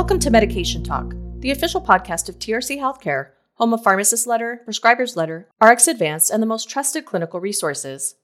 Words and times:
Welcome 0.00 0.20
to 0.20 0.30
Medication 0.30 0.82
Talk, 0.82 1.12
the 1.40 1.50
official 1.50 1.82
podcast 1.82 2.30
of 2.30 2.38
TRC 2.38 2.78
Healthcare, 2.78 3.32
home 3.56 3.74
of 3.74 3.82
Pharmacist 3.82 4.26
Letter, 4.26 4.62
Prescriber's 4.64 5.14
Letter, 5.14 5.46
RX 5.60 5.88
Advanced, 5.88 6.30
and 6.30 6.42
the 6.42 6.46
most 6.46 6.70
trusted 6.70 7.04
clinical 7.04 7.38
resources. 7.38 8.14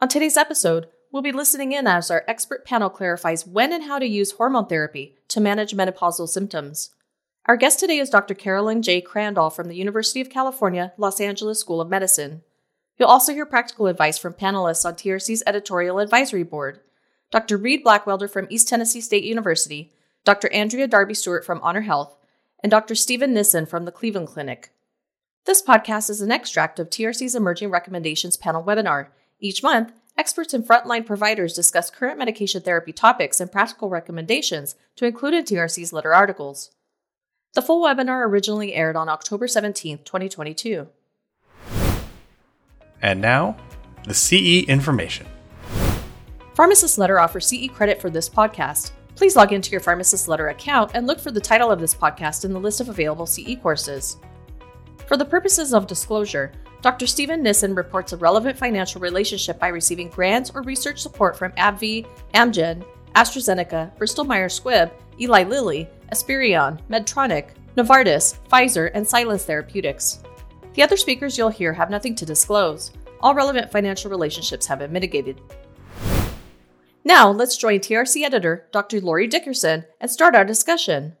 On 0.00 0.06
today's 0.06 0.36
episode, 0.36 0.88
we'll 1.10 1.22
be 1.22 1.32
listening 1.32 1.72
in 1.72 1.86
as 1.86 2.10
our 2.10 2.24
expert 2.28 2.66
panel 2.66 2.90
clarifies 2.90 3.46
when 3.46 3.72
and 3.72 3.84
how 3.84 3.98
to 3.98 4.06
use 4.06 4.32
hormone 4.32 4.66
therapy 4.66 5.16
to 5.28 5.40
manage 5.40 5.72
menopausal 5.72 6.28
symptoms. 6.28 6.90
Our 7.46 7.56
guest 7.56 7.80
today 7.80 7.98
is 7.98 8.10
Dr. 8.10 8.34
Carolyn 8.34 8.82
J. 8.82 9.00
Crandall 9.00 9.48
from 9.48 9.68
the 9.68 9.76
University 9.76 10.20
of 10.20 10.28
California, 10.28 10.92
Los 10.98 11.22
Angeles 11.22 11.58
School 11.58 11.80
of 11.80 11.88
Medicine. 11.88 12.42
You'll 12.98 13.08
also 13.08 13.32
hear 13.32 13.46
practical 13.46 13.86
advice 13.86 14.18
from 14.18 14.34
panelists 14.34 14.84
on 14.84 14.92
TRC's 14.92 15.42
editorial 15.46 15.98
advisory 15.98 16.42
board 16.42 16.80
Dr. 17.30 17.56
Reid 17.56 17.82
Blackwelder 17.82 18.30
from 18.30 18.46
East 18.50 18.68
Tennessee 18.68 19.00
State 19.00 19.24
University, 19.24 19.92
Dr. 20.28 20.52
Andrea 20.52 20.86
Darby 20.86 21.14
Stewart 21.14 21.42
from 21.42 21.58
Honor 21.62 21.80
Health, 21.80 22.14
and 22.62 22.70
Dr. 22.70 22.94
Steven 22.94 23.32
Nissen 23.32 23.64
from 23.64 23.86
the 23.86 23.90
Cleveland 23.90 24.28
Clinic. 24.28 24.74
This 25.46 25.62
podcast 25.62 26.10
is 26.10 26.20
an 26.20 26.30
extract 26.30 26.78
of 26.78 26.90
TRC's 26.90 27.34
Emerging 27.34 27.70
Recommendations 27.70 28.36
panel 28.36 28.62
webinar. 28.62 29.06
Each 29.40 29.62
month, 29.62 29.94
experts 30.18 30.52
and 30.52 30.68
frontline 30.68 31.06
providers 31.06 31.54
discuss 31.54 31.88
current 31.88 32.18
medication 32.18 32.60
therapy 32.60 32.92
topics 32.92 33.40
and 33.40 33.50
practical 33.50 33.88
recommendations 33.88 34.76
to 34.96 35.06
include 35.06 35.32
in 35.32 35.44
TRC's 35.44 35.94
letter 35.94 36.12
articles. 36.12 36.72
The 37.54 37.62
full 37.62 37.82
webinar 37.82 38.26
originally 38.26 38.74
aired 38.74 38.96
on 38.96 39.08
October 39.08 39.48
17, 39.48 40.00
2022. 40.04 40.88
And 43.00 43.22
now, 43.22 43.56
the 44.04 44.12
CE 44.12 44.68
information. 44.68 45.26
Pharmacist 46.54 46.98
Letter 46.98 47.18
offers 47.18 47.46
CE 47.46 47.70
credit 47.72 47.98
for 47.98 48.10
this 48.10 48.28
podcast. 48.28 48.90
Please 49.18 49.34
log 49.34 49.52
into 49.52 49.72
your 49.72 49.80
Pharmacist 49.80 50.28
Letter 50.28 50.46
account 50.46 50.92
and 50.94 51.04
look 51.04 51.18
for 51.18 51.32
the 51.32 51.40
title 51.40 51.72
of 51.72 51.80
this 51.80 51.92
podcast 51.92 52.44
in 52.44 52.52
the 52.52 52.60
list 52.60 52.80
of 52.80 52.88
available 52.88 53.26
CE 53.26 53.56
courses. 53.60 54.18
For 55.06 55.16
the 55.16 55.24
purposes 55.24 55.74
of 55.74 55.88
disclosure, 55.88 56.52
Dr. 56.82 57.04
Steven 57.04 57.42
Nissen 57.42 57.74
reports 57.74 58.12
a 58.12 58.16
relevant 58.16 58.56
financial 58.56 59.00
relationship 59.00 59.58
by 59.58 59.68
receiving 59.68 60.08
grants 60.08 60.52
or 60.54 60.62
research 60.62 61.00
support 61.00 61.36
from 61.36 61.50
AbbVie, 61.54 62.06
Amgen, 62.34 62.86
AstraZeneca, 63.16 63.98
Bristol 63.98 64.24
Myers 64.24 64.60
Squibb, 64.60 64.92
Eli 65.20 65.42
Lilly, 65.42 65.88
Esperion, 66.12 66.80
Medtronic, 66.88 67.48
Novartis, 67.76 68.38
Pfizer, 68.48 68.92
and 68.94 69.04
Silence 69.04 69.44
Therapeutics. 69.44 70.22
The 70.74 70.82
other 70.84 70.96
speakers 70.96 71.36
you'll 71.36 71.48
hear 71.48 71.72
have 71.72 71.90
nothing 71.90 72.14
to 72.14 72.24
disclose. 72.24 72.92
All 73.20 73.34
relevant 73.34 73.72
financial 73.72 74.12
relationships 74.12 74.64
have 74.66 74.78
been 74.78 74.92
mitigated. 74.92 75.40
Now, 77.08 77.30
let's 77.30 77.56
join 77.56 77.80
TRC 77.80 78.22
editor 78.22 78.68
Dr. 78.70 79.00
Lori 79.00 79.26
Dickerson 79.26 79.86
and 79.98 80.10
start 80.10 80.34
our 80.34 80.44
discussion. 80.44 81.16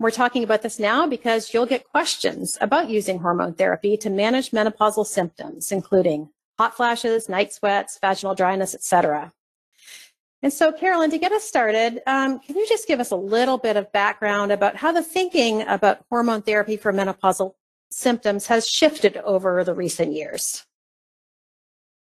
We're 0.00 0.10
talking 0.10 0.42
about 0.42 0.62
this 0.62 0.80
now 0.80 1.06
because 1.06 1.54
you'll 1.54 1.66
get 1.66 1.88
questions 1.88 2.58
about 2.60 2.90
using 2.90 3.20
hormone 3.20 3.54
therapy 3.54 3.96
to 3.98 4.10
manage 4.10 4.50
menopausal 4.50 5.06
symptoms, 5.06 5.70
including 5.70 6.30
hot 6.58 6.76
flashes, 6.76 7.28
night 7.28 7.52
sweats, 7.52 8.00
vaginal 8.00 8.34
dryness, 8.34 8.74
etc. 8.74 9.32
And 10.42 10.52
so, 10.52 10.72
Carolyn, 10.72 11.12
to 11.12 11.18
get 11.18 11.30
us 11.30 11.44
started, 11.44 12.02
um, 12.08 12.40
can 12.40 12.56
you 12.56 12.66
just 12.68 12.88
give 12.88 12.98
us 12.98 13.12
a 13.12 13.16
little 13.16 13.56
bit 13.56 13.76
of 13.76 13.92
background 13.92 14.50
about 14.50 14.74
how 14.74 14.90
the 14.90 15.04
thinking 15.04 15.62
about 15.68 16.04
hormone 16.10 16.42
therapy 16.42 16.76
for 16.76 16.92
menopausal 16.92 17.54
symptoms 17.92 18.48
has 18.48 18.68
shifted 18.68 19.18
over 19.18 19.62
the 19.62 19.74
recent 19.74 20.12
years? 20.12 20.64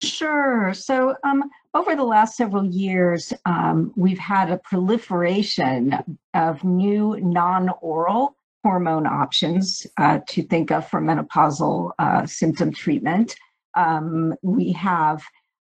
Sure. 0.04 0.74
So, 0.76 1.16
um, 1.24 1.50
over 1.74 1.96
the 1.96 2.04
last 2.04 2.38
several 2.38 2.66
years, 2.66 3.34
um, 3.46 3.92
we've 3.96 4.20
had 4.20 4.52
a 4.52 4.58
proliferation 4.60 5.96
of 6.34 6.64
new 6.64 7.18
non 7.20 7.70
oral 7.82 8.36
hormone 8.64 9.08
options 9.08 9.88
uh, 9.98 10.20
to 10.28 10.44
think 10.44 10.72
of 10.72 10.88
for 10.88 11.02
menopausal 11.02 11.92
uh, 12.00 12.26
symptom 12.26 12.72
treatment. 12.72 13.36
Um, 13.76 14.36
we 14.42 14.72
have 14.74 15.24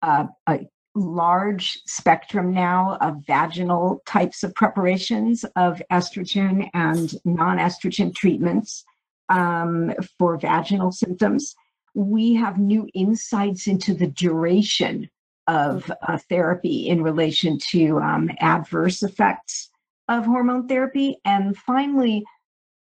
uh, 0.02 0.26
a 0.48 0.60
large 0.96 1.80
spectrum 1.86 2.54
now 2.54 2.98
of 3.02 3.24
vaginal 3.28 4.02
types 4.06 4.44
of 4.44 4.56
preparations 4.56 5.44
of 5.56 5.82
estrogen 5.92 6.70
and 6.74 7.14
non 7.26 7.58
estrogen 7.58 8.14
treatments 8.16 8.86
um, 9.30 9.94
for 10.18 10.38
vaginal 10.38 10.92
symptoms 10.92 11.56
we 11.96 12.34
have 12.36 12.60
new 12.60 12.88
insights 12.94 13.68
into 13.68 13.94
the 13.94 14.08
duration 14.08 15.10
of 15.48 15.92
uh, 16.08 16.18
therapy 16.30 16.90
in 16.90 17.02
relation 17.02 17.58
to 17.72 18.00
um, 18.00 18.30
adverse 18.40 19.02
effects 19.02 19.70
of 20.10 20.26
hormone 20.26 20.68
therapy. 20.68 21.18
And 21.24 21.58
finally, 21.58 22.24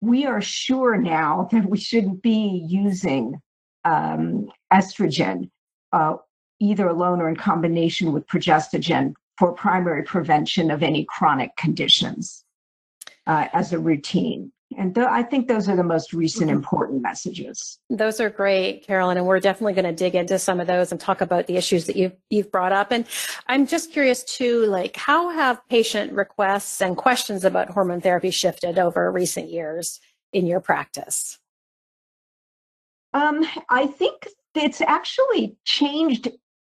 we 0.01 0.25
are 0.25 0.41
sure 0.41 0.97
now 0.97 1.47
that 1.51 1.67
we 1.67 1.77
shouldn't 1.79 2.21
be 2.21 2.65
using 2.67 3.41
um, 3.85 4.49
estrogen 4.73 5.49
uh, 5.93 6.15
either 6.59 6.87
alone 6.87 7.21
or 7.21 7.29
in 7.29 7.35
combination 7.35 8.11
with 8.11 8.27
progestogen 8.27 9.13
for 9.37 9.53
primary 9.53 10.03
prevention 10.03 10.71
of 10.71 10.83
any 10.83 11.05
chronic 11.09 11.55
conditions 11.57 12.43
uh, 13.27 13.47
as 13.53 13.73
a 13.73 13.79
routine. 13.79 14.51
And 14.77 14.93
th- 14.93 15.07
I 15.07 15.23
think 15.23 15.47
those 15.47 15.69
are 15.69 15.75
the 15.75 15.83
most 15.83 16.13
recent 16.13 16.49
mm-hmm. 16.49 16.57
important 16.57 17.01
messages. 17.01 17.79
Those 17.89 18.19
are 18.19 18.29
great, 18.29 18.85
Carolyn, 18.85 19.17
and 19.17 19.25
we're 19.25 19.39
definitely 19.39 19.73
going 19.73 19.85
to 19.85 19.93
dig 19.93 20.15
into 20.15 20.37
some 20.37 20.59
of 20.59 20.67
those 20.67 20.91
and 20.91 20.99
talk 20.99 21.21
about 21.21 21.47
the 21.47 21.57
issues 21.57 21.85
that 21.85 21.95
you've 21.95 22.15
you've 22.29 22.51
brought 22.51 22.71
up. 22.71 22.91
And 22.91 23.07
I'm 23.47 23.67
just 23.67 23.91
curious 23.91 24.23
too, 24.23 24.65
like 24.65 24.95
how 24.95 25.29
have 25.29 25.65
patient 25.69 26.13
requests 26.13 26.81
and 26.81 26.97
questions 26.97 27.45
about 27.45 27.69
hormone 27.69 28.01
therapy 28.01 28.31
shifted 28.31 28.77
over 28.77 29.11
recent 29.11 29.49
years 29.49 29.99
in 30.33 30.45
your 30.45 30.59
practice? 30.59 31.39
Um, 33.13 33.45
I 33.69 33.87
think 33.87 34.27
it's 34.53 34.81
actually 34.81 35.55
changed 35.63 36.27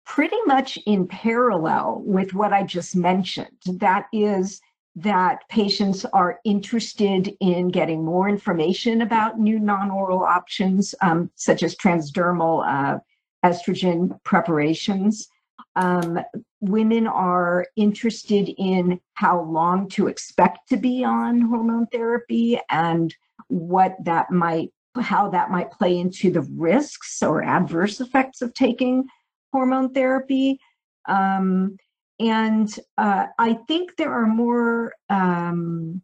pretty 0.06 0.38
much 0.46 0.78
in 0.86 1.08
parallel 1.08 2.02
with 2.06 2.34
what 2.34 2.52
I 2.52 2.64
just 2.64 2.96
mentioned. 2.96 3.48
That 3.66 4.08
is 4.12 4.60
that 4.96 5.48
patients 5.50 6.06
are 6.06 6.40
interested 6.46 7.36
in 7.40 7.70
getting 7.70 8.06
more 8.06 8.30
information 8.30 9.02
about 9.02 9.40
new 9.40 9.60
non-oral 9.60 10.24
options, 10.24 10.94
um, 11.02 11.32
such 11.36 11.64
as 11.64 11.76
transdermal 11.76 12.64
uh, 12.68 13.00
estrogen 13.44 14.22
preparations. 14.24 15.28
Um, 15.76 16.20
women 16.62 17.08
are 17.08 17.66
interested 17.76 18.54
in 18.58 19.00
how 19.16 19.42
long 19.42 19.90
to 19.90 20.08
expect 20.08 20.70
to 20.70 20.78
be 20.78 21.04
on 21.04 21.42
hormone 21.42 21.88
therapy 21.88 22.60
and 22.70 23.14
what 23.48 23.96
that 24.04 24.30
might, 24.30 24.72
how 25.02 25.30
that 25.30 25.50
might 25.50 25.72
play 25.72 25.98
into 25.98 26.32
the 26.32 26.48
risks 26.56 27.24
or 27.24 27.44
adverse 27.44 28.00
effects 28.00 28.44
of 28.44 28.54
taking 28.54 29.06
hormone 29.52 29.92
therapy. 29.92 30.60
Um, 31.08 31.78
and 32.20 32.74
uh, 32.98 33.28
I 33.40 33.54
think 33.68 33.96
there 33.98 34.12
are 34.14 34.28
more 34.28 34.94
um, 35.10 36.02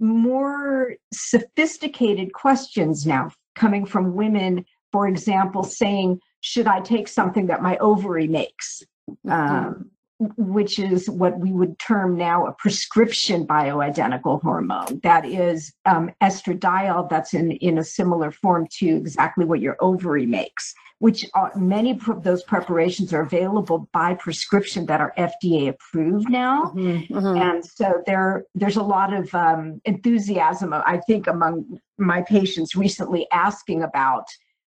more 0.00 0.94
sophisticated 1.12 2.32
questions 2.32 3.06
now 3.06 3.30
coming 3.54 3.84
from 3.84 4.14
women. 4.14 4.64
For 4.92 5.06
example, 5.06 5.62
saying, 5.62 6.20
"Should 6.40 6.66
I 6.66 6.80
take 6.80 7.08
something 7.08 7.46
that 7.46 7.62
my 7.62 7.76
ovary 7.78 8.28
makes?" 8.28 8.82
Mm-hmm. 9.26 9.30
Um, 9.30 9.90
which 10.18 10.78
is 10.78 11.08
what 11.08 11.38
we 11.38 11.52
would 11.52 11.78
term 11.78 12.16
now 12.16 12.46
a 12.46 12.52
prescription 12.52 13.46
bioidentical 13.46 14.42
hormone. 14.42 15.00
That 15.02 15.24
is 15.24 15.72
um, 15.84 16.10
estradiol, 16.22 17.08
that's 17.08 17.34
in, 17.34 17.52
in 17.52 17.78
a 17.78 17.84
similar 17.84 18.32
form 18.32 18.66
to 18.78 18.86
exactly 18.86 19.44
what 19.44 19.60
your 19.60 19.76
ovary 19.80 20.26
makes 20.26 20.74
which 21.00 21.24
are 21.34 21.52
many 21.54 21.92
of 21.92 22.22
those 22.24 22.42
preparations 22.42 23.12
are 23.12 23.22
available 23.22 23.88
by 23.92 24.14
prescription 24.14 24.86
that 24.86 25.00
are 25.00 25.12
FDA 25.16 25.68
approved 25.68 26.28
now. 26.28 26.72
Mm-hmm, 26.74 27.14
mm-hmm. 27.16 27.40
And 27.40 27.64
so 27.64 28.02
there, 28.06 28.44
there's 28.54 28.76
a 28.76 28.82
lot 28.82 29.12
of 29.12 29.32
um, 29.34 29.80
enthusiasm, 29.84 30.72
I 30.74 31.00
think, 31.06 31.28
among 31.28 31.80
my 31.98 32.22
patients 32.22 32.74
recently 32.74 33.26
asking 33.32 33.82
about 33.82 34.26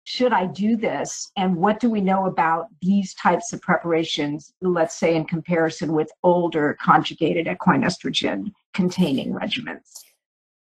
should 0.10 0.34
I 0.34 0.48
do 0.48 0.76
this? 0.76 1.32
And 1.38 1.56
what 1.56 1.80
do 1.80 1.88
we 1.88 2.02
know 2.02 2.26
about 2.26 2.66
these 2.82 3.14
types 3.14 3.54
of 3.54 3.62
preparations, 3.62 4.52
let's 4.60 4.96
say 4.96 5.16
in 5.16 5.24
comparison 5.24 5.94
with 5.94 6.10
older 6.24 6.76
conjugated 6.82 7.48
equine 7.48 7.84
estrogen 7.84 8.52
containing 8.74 9.34
regimens? 9.34 10.02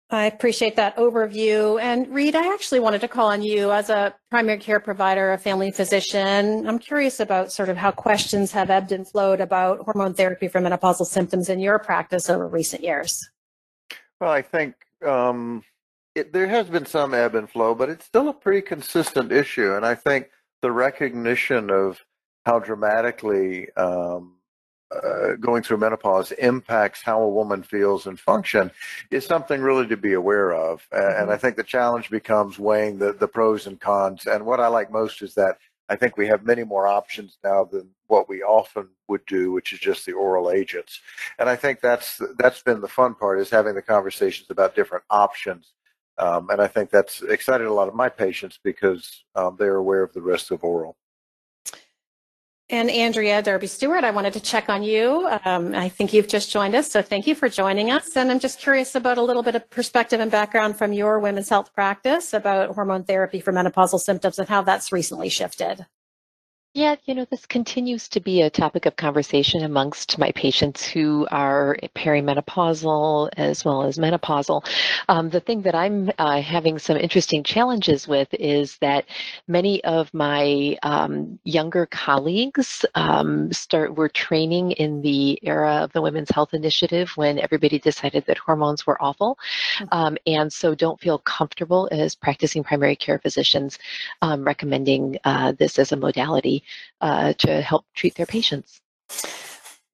I 0.09 0.25
appreciate 0.25 0.75
that 0.75 0.97
overview. 0.97 1.81
And 1.81 2.09
Reid, 2.09 2.35
I 2.35 2.53
actually 2.53 2.81
wanted 2.81 2.99
to 2.99 3.07
call 3.07 3.27
on 3.27 3.41
you 3.41 3.71
as 3.71 3.89
a 3.89 4.13
primary 4.29 4.57
care 4.57 4.81
provider, 4.81 5.31
a 5.31 5.37
family 5.37 5.71
physician. 5.71 6.67
I'm 6.67 6.77
curious 6.77 7.21
about 7.21 7.53
sort 7.53 7.69
of 7.69 7.77
how 7.77 7.91
questions 7.91 8.51
have 8.51 8.69
ebbed 8.69 8.91
and 8.91 9.07
flowed 9.07 9.39
about 9.39 9.79
hormone 9.85 10.15
therapy 10.15 10.49
for 10.49 10.59
menopausal 10.59 11.05
symptoms 11.05 11.47
in 11.47 11.61
your 11.61 11.79
practice 11.79 12.29
over 12.29 12.45
recent 12.45 12.83
years. 12.83 13.29
Well, 14.19 14.31
I 14.31 14.41
think 14.41 14.75
um, 15.07 15.63
it, 16.15 16.33
there 16.33 16.47
has 16.47 16.67
been 16.67 16.85
some 16.85 17.13
ebb 17.13 17.35
and 17.35 17.49
flow, 17.49 17.75
but 17.75 17.89
it's 17.89 18.05
still 18.05 18.29
a 18.29 18.33
pretty 18.33 18.61
consistent 18.61 19.31
issue. 19.31 19.73
And 19.75 19.85
I 19.85 19.95
think 19.95 20.29
the 20.61 20.71
recognition 20.71 21.69
of 21.69 22.03
how 22.45 22.59
dramatically 22.59 23.71
um, 23.75 24.35
uh, 24.91 25.35
going 25.39 25.61
through 25.61 25.77
menopause 25.77 26.31
impacts 26.33 27.01
how 27.01 27.21
a 27.21 27.29
woman 27.29 27.61
feels 27.61 28.07
and 28.07 28.19
function 28.19 28.71
is 29.11 29.25
something 29.25 29.61
really 29.61 29.87
to 29.87 29.97
be 29.97 30.13
aware 30.13 30.51
of. 30.53 30.87
Mm-hmm. 30.91 31.21
And 31.21 31.31
I 31.31 31.37
think 31.37 31.55
the 31.55 31.63
challenge 31.63 32.09
becomes 32.09 32.57
weighing 32.57 32.97
the, 32.97 33.13
the 33.13 33.27
pros 33.27 33.67
and 33.67 33.79
cons. 33.79 34.25
And 34.25 34.45
what 34.45 34.59
I 34.59 34.67
like 34.67 34.91
most 34.91 35.21
is 35.21 35.35
that 35.35 35.57
I 35.89 35.95
think 35.95 36.17
we 36.17 36.27
have 36.27 36.45
many 36.45 36.63
more 36.63 36.87
options 36.87 37.37
now 37.43 37.65
than 37.65 37.89
what 38.07 38.29
we 38.29 38.43
often 38.43 38.89
would 39.07 39.25
do, 39.25 39.51
which 39.51 39.73
is 39.73 39.79
just 39.79 40.05
the 40.05 40.13
oral 40.13 40.51
agents. 40.51 41.01
And 41.39 41.49
I 41.49 41.55
think 41.55 41.81
that's 41.81 42.21
that's 42.37 42.61
been 42.61 42.81
the 42.81 42.87
fun 42.87 43.15
part 43.15 43.39
is 43.39 43.49
having 43.49 43.73
the 43.73 43.81
conversations 43.81 44.49
about 44.51 44.75
different 44.75 45.03
options. 45.09 45.73
Um, 46.19 46.49
and 46.49 46.61
I 46.61 46.67
think 46.67 46.89
that's 46.89 47.21
excited 47.21 47.65
a 47.65 47.73
lot 47.73 47.87
of 47.87 47.95
my 47.95 48.09
patients 48.09 48.59
because 48.63 49.23
um, 49.35 49.55
they're 49.57 49.77
aware 49.77 50.03
of 50.03 50.13
the 50.13 50.21
risks 50.21 50.51
of 50.51 50.63
oral. 50.63 50.97
And 52.71 52.91
Andrea 52.91 53.41
Darby 53.41 53.65
Stewart, 53.65 54.03
I 54.03 54.11
wanted 54.11 54.33
to 54.33 54.39
check 54.39 54.69
on 54.69 54.83
you. 54.83 55.27
Um, 55.43 55.73
I 55.73 55.89
think 55.89 56.13
you've 56.13 56.27
just 56.27 56.51
joined 56.51 56.75
us, 56.75 56.91
so 56.91 57.01
thank 57.01 57.25
you 57.25 57.33
for 57.33 57.49
joining 57.49 57.89
us. 57.89 58.15
And 58.15 58.29
I'm 58.29 58.37
just 58.37 58.59
curious 58.59 58.93
about 58.93 59.17
a 59.17 59.23
little 59.23 59.41
bit 59.41 59.55
of 59.55 59.67
perspective 59.71 60.19
and 60.19 60.29
background 60.29 60.77
from 60.77 60.93
your 60.93 61.19
women's 61.19 61.49
health 61.49 61.73
practice 61.73 62.31
about 62.31 62.75
hormone 62.75 63.05
therapy 63.05 63.39
for 63.39 63.51
menopausal 63.51 63.99
symptoms 63.99 64.37
and 64.37 64.47
how 64.47 64.61
that's 64.61 64.91
recently 64.91 65.29
shifted. 65.29 65.87
Yeah, 66.75 66.97
you 67.05 67.15
know, 67.15 67.25
this 67.31 67.47
continues 67.47 68.07
to 68.09 68.19
be 68.19 68.43
a 68.43 68.49
topic 68.49 68.85
of 68.85 68.95
conversation 68.95 69.63
amongst 69.63 70.19
my 70.19 70.31
patients 70.33 70.85
who 70.85 71.27
are 71.31 71.75
perimenopausal 71.95 73.29
as 73.37 73.65
well 73.65 73.81
as 73.81 73.97
menopausal. 73.97 74.63
Um, 75.09 75.31
the 75.31 75.39
thing 75.39 75.63
that 75.63 75.73
I'm 75.73 76.11
uh, 76.19 76.41
having 76.43 76.77
some 76.77 76.95
interesting 76.95 77.43
challenges 77.43 78.07
with 78.07 78.27
is 78.35 78.77
that 78.81 79.05
many 79.47 79.83
of 79.83 80.13
my 80.13 80.77
um, 80.83 81.39
younger 81.43 81.87
colleagues 81.87 82.85
um, 82.93 83.51
start 83.51 83.95
were 83.95 84.07
training 84.07 84.73
in 84.73 85.01
the 85.01 85.39
era 85.41 85.77
of 85.77 85.91
the 85.93 86.03
Women's 86.03 86.29
Health 86.29 86.53
Initiative 86.53 87.09
when 87.15 87.39
everybody 87.39 87.79
decided 87.79 88.27
that 88.27 88.37
hormones 88.37 88.85
were 88.85 89.01
awful, 89.01 89.39
mm-hmm. 89.79 89.85
um, 89.91 90.17
and 90.27 90.53
so 90.53 90.75
don't 90.75 91.01
feel 91.01 91.17
comfortable 91.17 91.89
as 91.91 92.13
practicing 92.13 92.63
primary 92.63 92.95
care 92.95 93.17
physicians 93.17 93.79
um, 94.21 94.43
recommending 94.43 95.17
uh, 95.23 95.51
this 95.53 95.79
as 95.79 95.91
a 95.91 95.97
modality 95.97 96.58
uh, 97.01 97.33
to 97.33 97.61
help 97.61 97.85
treat 97.93 98.15
their 98.15 98.25
patients. 98.25 98.81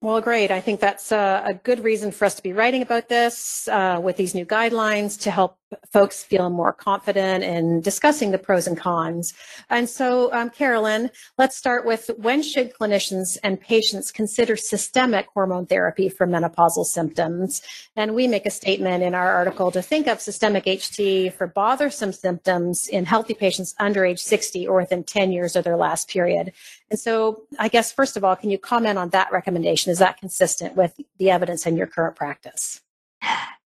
Well, 0.02 0.22
great. 0.22 0.52
I 0.52 0.62
think 0.62 0.80
that's 0.80 1.12
a, 1.12 1.42
a, 1.46 1.54
good 1.56 1.84
reason 1.84 2.12
for 2.12 2.26
us 2.26 2.36
to 2.36 2.44
be 2.44 2.54
writing 2.54 2.84
about 2.84 3.10
this 3.10 3.68
uh, 3.70 4.00
with 4.04 4.18
these 4.18 4.36
new 4.36 4.46
guidelines 4.46 5.20
to 5.22 5.32
help 5.32 5.58
folks 5.92 6.24
feel 6.24 6.50
more 6.50 6.72
confident 6.72 7.44
in 7.44 7.82
discussing 7.82 8.32
the 8.32 8.38
pros 8.38 8.68
and 8.68 8.78
cons. 8.78 9.34
And 9.70 9.90
so, 9.90 10.32
um, 10.34 10.50
Carolyn, 10.50 11.10
let's 11.38 11.56
start 11.56 11.86
with 11.86 12.10
when 12.18 12.44
should 12.44 12.74
clinicians 12.74 13.38
and 13.44 13.60
patients 13.60 14.12
consider 14.12 14.56
systemic 14.56 15.28
hormone 15.34 15.66
therapy 15.66 16.10
for 16.10 16.28
menopausal 16.28 16.86
symptoms? 16.86 17.62
And 17.96 18.14
we 18.14 18.28
make 18.28 18.46
a 18.46 18.52
statement 18.52 19.04
in 19.04 19.16
our 19.16 19.34
article 19.34 19.72
to 19.72 19.82
think 19.82 20.08
of 20.08 20.22
systemic 20.22 20.66
HT 20.66 21.34
for 21.34 21.48
bothersome 21.48 22.14
symptoms 22.14 22.88
in 22.88 23.06
healthy 23.06 23.34
patients 23.34 23.74
under 23.80 24.06
age 24.06 24.20
60 24.20 24.68
or 24.68 24.78
within 24.82 25.04
10 25.04 25.32
years 25.32 25.56
of 25.56 25.64
their 25.64 25.78
last 25.78 26.10
period. 26.10 26.54
And 26.90 27.00
so, 27.00 27.44
I 27.58 27.68
guess, 27.70 27.92
first 27.92 28.18
of 28.18 28.24
all, 28.24 28.36
can 28.36 28.50
you 28.50 28.58
comment 28.58 28.98
on 28.98 29.10
that 29.10 29.32
recommendation? 29.32 29.92
Is 29.92 30.00
that 30.00 30.20
consistent 30.20 30.76
with 30.76 31.00
the 31.18 31.32
evidence 31.32 31.66
in 31.66 31.76
your 31.76 31.88
current 31.88 32.16
practice? 32.16 32.82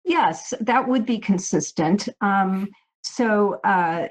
Yes, 0.08 0.54
that 0.60 0.88
would 0.88 1.04
be 1.04 1.18
consistent. 1.18 2.08
Um, 2.22 2.70
so 3.02 3.60
uh, 3.62 4.08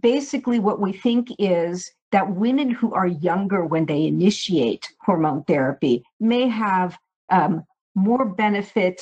basically, 0.00 0.58
what 0.58 0.78
we 0.78 0.92
think 0.92 1.28
is 1.38 1.90
that 2.12 2.30
women 2.34 2.70
who 2.70 2.92
are 2.92 3.06
younger 3.06 3.64
when 3.64 3.86
they 3.86 4.06
initiate 4.06 4.88
hormone 5.00 5.44
therapy 5.44 6.04
may 6.20 6.48
have 6.48 6.98
um, 7.30 7.64
more 7.94 8.26
benefit 8.26 9.00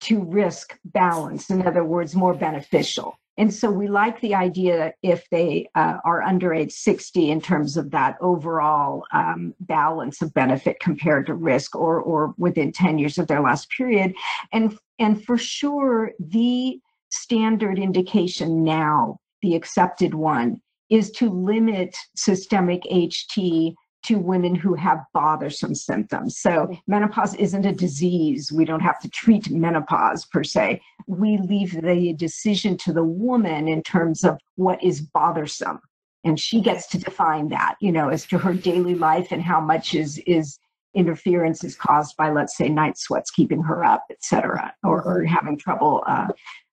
to 0.00 0.20
risk 0.24 0.76
balance. 0.84 1.48
In 1.48 1.66
other 1.66 1.84
words, 1.84 2.14
more 2.14 2.34
beneficial. 2.34 3.16
And 3.38 3.54
so 3.54 3.70
we 3.70 3.86
like 3.86 4.20
the 4.20 4.34
idea 4.34 4.92
if 5.02 5.24
they 5.30 5.70
uh, 5.76 5.98
are 6.04 6.22
under 6.22 6.52
age 6.52 6.72
60 6.72 7.30
in 7.30 7.40
terms 7.40 7.76
of 7.76 7.92
that 7.92 8.16
overall 8.20 9.04
um, 9.12 9.54
balance 9.60 10.20
of 10.20 10.34
benefit 10.34 10.80
compared 10.80 11.26
to 11.26 11.34
risk 11.34 11.76
or, 11.76 12.00
or 12.00 12.34
within 12.36 12.72
10 12.72 12.98
years 12.98 13.16
of 13.16 13.28
their 13.28 13.40
last 13.40 13.70
period. 13.70 14.12
And, 14.52 14.76
and 14.98 15.24
for 15.24 15.38
sure, 15.38 16.10
the 16.18 16.80
standard 17.10 17.78
indication 17.78 18.64
now, 18.64 19.18
the 19.40 19.54
accepted 19.54 20.14
one, 20.14 20.60
is 20.90 21.12
to 21.12 21.30
limit 21.30 21.96
systemic 22.16 22.82
HT 22.90 23.74
to 24.04 24.18
women 24.18 24.54
who 24.54 24.74
have 24.74 25.04
bothersome 25.12 25.74
symptoms. 25.74 26.38
So 26.38 26.76
menopause 26.86 27.34
isn't 27.34 27.66
a 27.66 27.72
disease. 27.72 28.52
We 28.52 28.64
don't 28.64 28.80
have 28.80 29.00
to 29.00 29.08
treat 29.10 29.50
menopause 29.50 30.24
per 30.24 30.44
se. 30.44 30.80
We 31.06 31.38
leave 31.38 31.72
the 31.72 32.14
decision 32.14 32.76
to 32.78 32.92
the 32.92 33.04
woman 33.04 33.68
in 33.68 33.82
terms 33.82 34.24
of 34.24 34.38
what 34.56 34.82
is 34.82 35.00
bothersome. 35.00 35.80
And 36.24 36.38
she 36.38 36.60
gets 36.60 36.86
to 36.88 36.98
define 36.98 37.48
that, 37.48 37.76
you 37.80 37.92
know, 37.92 38.08
as 38.08 38.26
to 38.26 38.38
her 38.38 38.54
daily 38.54 38.94
life 38.94 39.28
and 39.30 39.42
how 39.42 39.60
much 39.60 39.94
is 39.94 40.18
is 40.26 40.58
interference 40.94 41.62
is 41.62 41.76
caused 41.76 42.16
by, 42.16 42.30
let's 42.30 42.56
say, 42.56 42.68
night 42.68 42.98
sweats 42.98 43.30
keeping 43.30 43.62
her 43.62 43.84
up, 43.84 44.02
et 44.10 44.16
cetera, 44.20 44.74
or, 44.82 45.02
or 45.02 45.22
having 45.24 45.56
trouble 45.56 46.02
uh, 46.06 46.28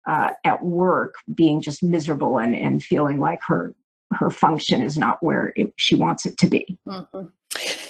uh, 0.05 0.29
at 0.43 0.63
work, 0.63 1.15
being 1.33 1.61
just 1.61 1.81
miserable 1.81 2.37
and, 2.37 2.55
and 2.55 2.83
feeling 2.83 3.19
like 3.19 3.39
her 3.47 3.73
her 4.13 4.29
function 4.29 4.81
is 4.81 4.97
not 4.97 5.17
where 5.21 5.53
it, 5.55 5.73
she 5.77 5.95
wants 5.95 6.25
it 6.25 6.37
to 6.37 6.47
be. 6.47 6.77
Mm-hmm. 6.87 7.27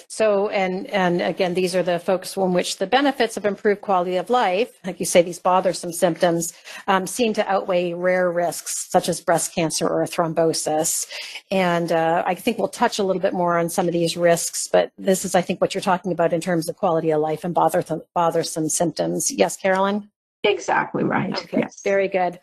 So, 0.08 0.50
and 0.50 0.88
and 0.88 1.22
again, 1.22 1.54
these 1.54 1.74
are 1.74 1.82
the 1.82 1.98
folks 1.98 2.34
from 2.34 2.52
which 2.52 2.76
the 2.76 2.86
benefits 2.86 3.38
of 3.38 3.46
improved 3.46 3.80
quality 3.80 4.16
of 4.16 4.28
life, 4.28 4.78
like 4.84 5.00
you 5.00 5.06
say, 5.06 5.22
these 5.22 5.38
bothersome 5.38 5.92
symptoms, 5.92 6.52
um, 6.86 7.06
seem 7.06 7.32
to 7.32 7.48
outweigh 7.48 7.94
rare 7.94 8.30
risks 8.30 8.90
such 8.90 9.08
as 9.08 9.22
breast 9.22 9.54
cancer 9.54 9.88
or 9.88 10.04
thrombosis. 10.04 11.06
And 11.50 11.92
uh, 11.92 12.24
I 12.26 12.34
think 12.34 12.58
we'll 12.58 12.68
touch 12.68 12.98
a 12.98 13.04
little 13.04 13.22
bit 13.22 13.32
more 13.32 13.56
on 13.56 13.70
some 13.70 13.86
of 13.86 13.94
these 13.94 14.14
risks, 14.16 14.68
but 14.70 14.92
this 14.98 15.24
is, 15.24 15.34
I 15.34 15.40
think, 15.40 15.62
what 15.62 15.74
you're 15.74 15.80
talking 15.80 16.12
about 16.12 16.34
in 16.34 16.42
terms 16.42 16.68
of 16.68 16.76
quality 16.76 17.10
of 17.10 17.20
life 17.20 17.42
and 17.42 17.54
bothersome, 17.54 18.02
bothersome 18.14 18.68
symptoms. 18.68 19.30
Yes, 19.30 19.56
Carolyn. 19.56 20.10
Exactly 20.44 21.04
right. 21.04 21.32
Okay, 21.38 21.60
yes. 21.60 21.80
Very 21.82 22.08
good. 22.08 22.38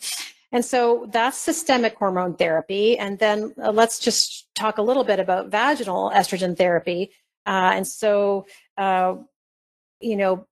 And 0.52 0.66
so 0.66 1.08
that's 1.12 1.38
systemic 1.38 1.96
hormone 1.96 2.36
therapy. 2.36 2.98
And 2.98 3.20
then 3.20 3.54
uh, 3.62 3.72
let's 3.72 4.00
just 4.00 4.48
talk 4.56 4.78
a 4.78 4.82
little 4.82 5.04
bit 5.04 5.20
about 5.20 5.50
vaginal 5.50 6.12
estrogen 6.12 6.58
therapy. 6.58 7.12
Uh, 7.46 7.72
and 7.76 7.88
so, 7.88 8.46
uh, 8.78 9.16
you 10.00 10.16
know, 10.16 10.48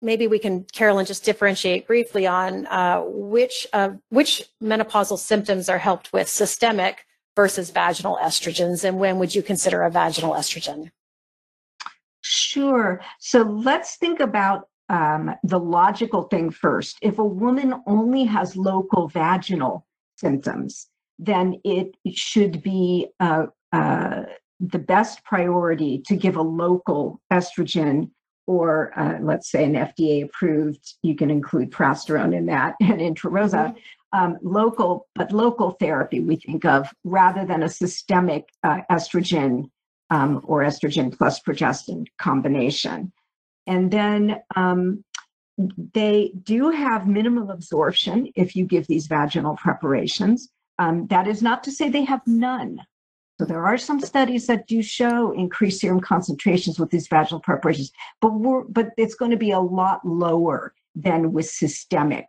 maybe 0.00 0.26
we 0.26 0.38
can, 0.38 0.64
Carolyn, 0.64 1.06
just 1.06 1.24
differentiate 1.24 1.86
briefly 1.86 2.26
on 2.26 2.66
uh, 2.66 3.02
which 3.04 3.66
which 4.08 4.42
menopausal 4.62 5.18
symptoms 5.18 5.68
are 5.68 5.78
helped 5.78 6.12
with 6.12 6.28
systemic 6.28 7.04
versus 7.36 7.70
vaginal 7.70 8.18
estrogens, 8.22 8.84
and 8.84 8.98
when 8.98 9.18
would 9.18 9.34
you 9.34 9.42
consider 9.42 9.82
a 9.82 9.90
vaginal 9.90 10.34
estrogen? 10.34 10.90
Sure. 12.20 13.00
So 13.18 13.42
let's 13.42 13.96
think 13.96 14.20
about 14.20 14.68
um, 14.92 15.34
the 15.42 15.58
logical 15.58 16.24
thing 16.24 16.50
first. 16.50 16.98
If 17.02 17.18
a 17.18 17.24
woman 17.24 17.82
only 17.86 18.24
has 18.24 18.56
local 18.56 19.08
vaginal 19.08 19.86
symptoms, 20.16 20.86
then 21.18 21.60
it 21.64 21.96
should 22.14 22.62
be 22.62 23.08
uh, 23.18 23.46
uh, 23.72 24.24
the 24.60 24.78
best 24.78 25.24
priority 25.24 26.02
to 26.06 26.14
give 26.14 26.36
a 26.36 26.42
local 26.42 27.20
estrogen 27.32 28.10
or 28.46 28.92
uh, 28.98 29.18
let's 29.20 29.50
say 29.50 29.64
an 29.64 29.74
FDA 29.74 30.24
approved, 30.24 30.94
you 31.02 31.14
can 31.14 31.30
include 31.30 31.70
progesterone 31.70 32.36
in 32.36 32.46
that 32.46 32.74
and 32.80 33.00
intrarosa, 33.00 33.72
mm-hmm. 33.72 34.18
um, 34.18 34.36
local, 34.42 35.06
but 35.14 35.32
local 35.32 35.72
therapy 35.72 36.20
we 36.20 36.36
think 36.36 36.64
of 36.64 36.88
rather 37.04 37.46
than 37.46 37.62
a 37.62 37.68
systemic 37.68 38.48
uh, 38.64 38.80
estrogen 38.90 39.70
um, 40.10 40.42
or 40.44 40.62
estrogen 40.62 41.16
plus 41.16 41.40
progestin 41.40 42.04
combination. 42.18 43.12
And 43.66 43.90
then 43.90 44.40
um, 44.56 45.04
they 45.92 46.32
do 46.42 46.70
have 46.70 47.06
minimal 47.06 47.50
absorption 47.50 48.28
if 48.34 48.56
you 48.56 48.64
give 48.64 48.86
these 48.86 49.06
vaginal 49.06 49.56
preparations. 49.56 50.48
Um, 50.78 51.06
that 51.08 51.28
is 51.28 51.42
not 51.42 51.62
to 51.64 51.70
say 51.70 51.88
they 51.88 52.04
have 52.04 52.22
none. 52.26 52.80
So 53.38 53.46
there 53.46 53.64
are 53.64 53.78
some 53.78 54.00
studies 54.00 54.46
that 54.46 54.66
do 54.66 54.82
show 54.82 55.32
increased 55.32 55.80
serum 55.80 56.00
concentrations 56.00 56.78
with 56.78 56.90
these 56.90 57.08
vaginal 57.08 57.40
preparations, 57.40 57.92
but 58.20 58.30
but 58.68 58.90
it's 58.96 59.14
going 59.14 59.30
to 59.30 59.36
be 59.36 59.50
a 59.50 59.60
lot 59.60 60.06
lower 60.06 60.74
than 60.94 61.32
with 61.32 61.46
systemic 61.46 62.26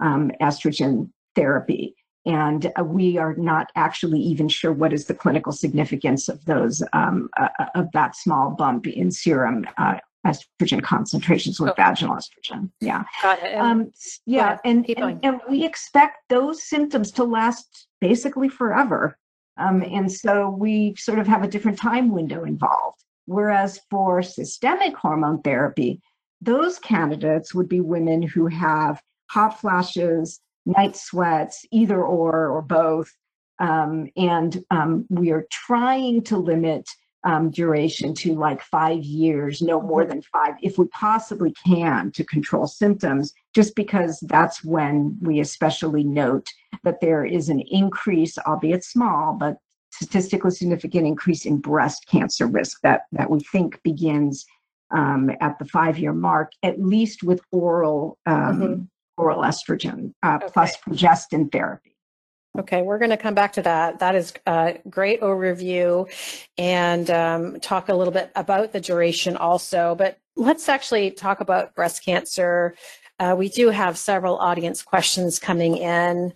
um, 0.00 0.32
estrogen 0.40 1.10
therapy. 1.34 1.94
And 2.26 2.72
uh, 2.78 2.84
we 2.84 3.16
are 3.18 3.34
not 3.36 3.70
actually 3.76 4.20
even 4.20 4.48
sure 4.48 4.72
what 4.72 4.92
is 4.92 5.06
the 5.06 5.14
clinical 5.14 5.52
significance 5.52 6.28
of 6.28 6.44
those 6.44 6.82
um, 6.92 7.28
uh, 7.38 7.48
of 7.74 7.90
that 7.92 8.16
small 8.16 8.50
bump 8.50 8.86
in 8.86 9.10
serum 9.10 9.64
uh, 9.78 9.98
estrogen 10.26 10.82
concentrations 10.82 11.60
with 11.60 11.74
vaginal 11.76 12.16
estrogen. 12.16 12.70
Yeah. 12.80 13.04
Got 13.22 13.42
it. 13.42 13.54
Um, 13.54 13.92
yeah. 14.26 14.58
And, 14.64 14.88
and, 14.96 15.20
and, 15.22 15.40
we 15.48 15.64
expect 15.64 16.28
those 16.28 16.62
symptoms 16.62 17.12
to 17.12 17.24
last 17.24 17.86
basically 18.00 18.48
forever. 18.48 19.16
Um, 19.56 19.82
and 19.82 20.10
so 20.10 20.50
we 20.50 20.94
sort 20.96 21.18
of 21.18 21.26
have 21.26 21.42
a 21.42 21.48
different 21.48 21.78
time 21.78 22.12
window 22.12 22.44
involved. 22.44 23.02
Whereas 23.26 23.80
for 23.90 24.22
systemic 24.22 24.96
hormone 24.96 25.42
therapy, 25.42 26.00
those 26.40 26.78
candidates 26.78 27.54
would 27.54 27.68
be 27.68 27.80
women 27.80 28.22
who 28.22 28.46
have 28.46 29.02
hot 29.30 29.60
flashes, 29.60 30.40
night 30.64 30.96
sweats, 30.96 31.64
either 31.70 32.02
or 32.02 32.48
or 32.48 32.62
both. 32.62 33.10
Um, 33.58 34.08
and 34.16 34.64
um, 34.70 35.04
we 35.10 35.30
are 35.30 35.46
trying 35.50 36.22
to 36.24 36.38
limit 36.38 36.88
um, 37.24 37.50
duration 37.50 38.14
to 38.14 38.34
like 38.34 38.62
five 38.62 39.02
years, 39.02 39.60
no 39.60 39.80
more 39.80 40.04
than 40.04 40.22
five, 40.22 40.54
if 40.62 40.78
we 40.78 40.86
possibly 40.88 41.52
can, 41.66 42.12
to 42.12 42.24
control 42.24 42.66
symptoms, 42.66 43.32
just 43.54 43.74
because 43.74 44.20
that's 44.28 44.64
when 44.64 45.16
we 45.20 45.40
especially 45.40 46.04
note 46.04 46.46
that 46.84 47.00
there 47.00 47.24
is 47.24 47.48
an 47.48 47.60
increase, 47.60 48.38
albeit 48.38 48.84
small, 48.84 49.34
but 49.34 49.56
statistically 49.92 50.50
significant 50.50 51.06
increase 51.06 51.44
in 51.44 51.58
breast 51.58 52.06
cancer 52.08 52.46
risk 52.46 52.78
that, 52.82 53.02
that 53.12 53.30
we 53.30 53.40
think 53.40 53.82
begins 53.82 54.46
um, 54.90 55.30
at 55.40 55.58
the 55.58 55.64
five 55.64 55.98
year 55.98 56.12
mark, 56.12 56.52
at 56.62 56.80
least 56.80 57.22
with 57.22 57.40
oral 57.50 58.18
um, 58.26 58.36
mm-hmm. 58.36 58.82
oral 59.16 59.42
estrogen 59.42 60.12
uh, 60.22 60.36
okay. 60.36 60.46
plus 60.52 60.76
progestin 60.78 61.50
therapy. 61.50 61.94
Okay, 62.58 62.82
we're 62.82 62.98
going 62.98 63.10
to 63.10 63.16
come 63.16 63.34
back 63.34 63.52
to 63.52 63.62
that. 63.62 64.00
That 64.00 64.16
is 64.16 64.32
a 64.44 64.78
great 64.90 65.20
overview 65.20 66.10
and 66.58 67.08
um, 67.08 67.60
talk 67.60 67.88
a 67.88 67.94
little 67.94 68.12
bit 68.12 68.32
about 68.34 68.72
the 68.72 68.80
duration 68.80 69.36
also. 69.36 69.94
But 69.94 70.18
let's 70.34 70.68
actually 70.68 71.12
talk 71.12 71.38
about 71.40 71.76
breast 71.76 72.04
cancer. 72.04 72.74
Uh, 73.20 73.36
we 73.38 73.48
do 73.48 73.70
have 73.70 73.96
several 73.96 74.38
audience 74.38 74.82
questions 74.82 75.38
coming 75.38 75.76
in 75.76 76.34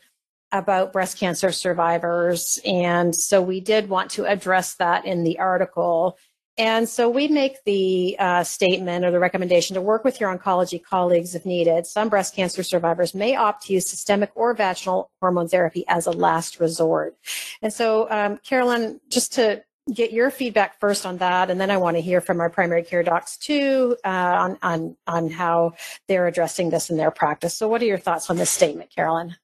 about 0.52 0.92
breast 0.92 1.18
cancer 1.18 1.50
survivors. 1.50 2.60
And 2.64 3.16
so 3.16 3.42
we 3.42 3.60
did 3.60 3.88
want 3.88 4.12
to 4.12 4.24
address 4.24 4.74
that 4.74 5.04
in 5.04 5.24
the 5.24 5.40
article. 5.40 6.18
And 6.58 6.86
so 6.86 7.08
we 7.08 7.28
make 7.28 7.64
the 7.64 8.16
uh, 8.18 8.44
statement 8.44 9.04
or 9.04 9.10
the 9.10 9.18
recommendation 9.18 9.74
to 9.74 9.80
work 9.80 10.04
with 10.04 10.20
your 10.20 10.36
oncology 10.36 10.82
colleagues 10.82 11.34
if 11.34 11.46
needed. 11.46 11.86
Some 11.86 12.10
breast 12.10 12.34
cancer 12.34 12.62
survivors 12.62 13.14
may 13.14 13.34
opt 13.36 13.66
to 13.66 13.72
use 13.72 13.88
systemic 13.88 14.30
or 14.34 14.52
vaginal 14.54 15.10
hormone 15.20 15.48
therapy 15.48 15.84
as 15.88 16.06
a 16.06 16.10
last 16.10 16.60
resort. 16.60 17.16
And 17.62 17.72
so, 17.72 18.10
um, 18.10 18.38
Carolyn, 18.38 19.00
just 19.08 19.32
to 19.34 19.64
get 19.92 20.12
your 20.12 20.30
feedback 20.30 20.78
first 20.78 21.06
on 21.06 21.16
that, 21.18 21.50
and 21.50 21.60
then 21.60 21.70
I 21.70 21.78
want 21.78 21.96
to 21.96 22.02
hear 22.02 22.20
from 22.20 22.40
our 22.40 22.50
primary 22.50 22.82
care 22.82 23.02
docs 23.02 23.36
too 23.36 23.96
uh, 24.04 24.08
on 24.08 24.58
on 24.62 24.96
on 25.06 25.30
how 25.30 25.72
they're 26.06 26.26
addressing 26.26 26.70
this 26.70 26.90
in 26.90 26.96
their 26.98 27.10
practice. 27.10 27.56
So, 27.56 27.66
what 27.66 27.82
are 27.82 27.86
your 27.86 27.98
thoughts 27.98 28.30
on 28.30 28.36
this 28.36 28.50
statement, 28.50 28.94
Carolyn? 28.94 29.36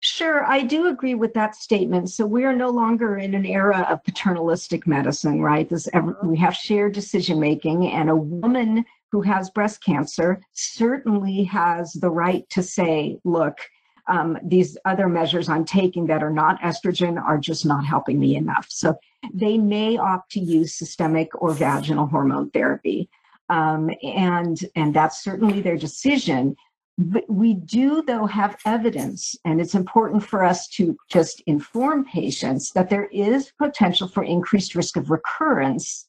Sure, 0.00 0.44
I 0.44 0.62
do 0.62 0.88
agree 0.88 1.14
with 1.14 1.32
that 1.34 1.54
statement. 1.56 2.10
So 2.10 2.26
we 2.26 2.44
are 2.44 2.54
no 2.54 2.68
longer 2.68 3.16
in 3.16 3.34
an 3.34 3.46
era 3.46 3.86
of 3.90 4.04
paternalistic 4.04 4.86
medicine, 4.86 5.40
right? 5.40 5.68
This 5.68 5.88
we 6.22 6.36
have 6.38 6.54
shared 6.54 6.92
decision 6.92 7.40
making, 7.40 7.86
and 7.88 8.10
a 8.10 8.16
woman 8.16 8.84
who 9.10 9.22
has 9.22 9.50
breast 9.50 9.82
cancer 9.82 10.42
certainly 10.52 11.44
has 11.44 11.92
the 11.94 12.10
right 12.10 12.48
to 12.50 12.62
say, 12.62 13.18
"Look, 13.24 13.58
um, 14.06 14.38
these 14.44 14.76
other 14.84 15.08
measures 15.08 15.48
I'm 15.48 15.64
taking 15.64 16.06
that 16.06 16.22
are 16.22 16.30
not 16.30 16.60
estrogen 16.60 17.20
are 17.20 17.38
just 17.38 17.64
not 17.64 17.84
helping 17.86 18.20
me 18.20 18.36
enough." 18.36 18.66
So 18.68 18.96
they 19.32 19.56
may 19.56 19.96
opt 19.96 20.30
to 20.32 20.40
use 20.40 20.74
systemic 20.74 21.30
or 21.40 21.52
vaginal 21.52 22.06
hormone 22.06 22.50
therapy, 22.50 23.08
um, 23.48 23.90
and 24.02 24.58
and 24.76 24.92
that's 24.92 25.24
certainly 25.24 25.62
their 25.62 25.78
decision. 25.78 26.54
But 26.98 27.24
we 27.28 27.54
do, 27.54 28.02
though, 28.06 28.24
have 28.24 28.56
evidence, 28.64 29.36
and 29.44 29.60
it's 29.60 29.74
important 29.74 30.24
for 30.24 30.42
us 30.42 30.66
to 30.68 30.96
just 31.10 31.42
inform 31.46 32.06
patients 32.06 32.72
that 32.72 32.88
there 32.88 33.08
is 33.12 33.52
potential 33.58 34.08
for 34.08 34.24
increased 34.24 34.74
risk 34.74 34.96
of 34.96 35.10
recurrence 35.10 36.08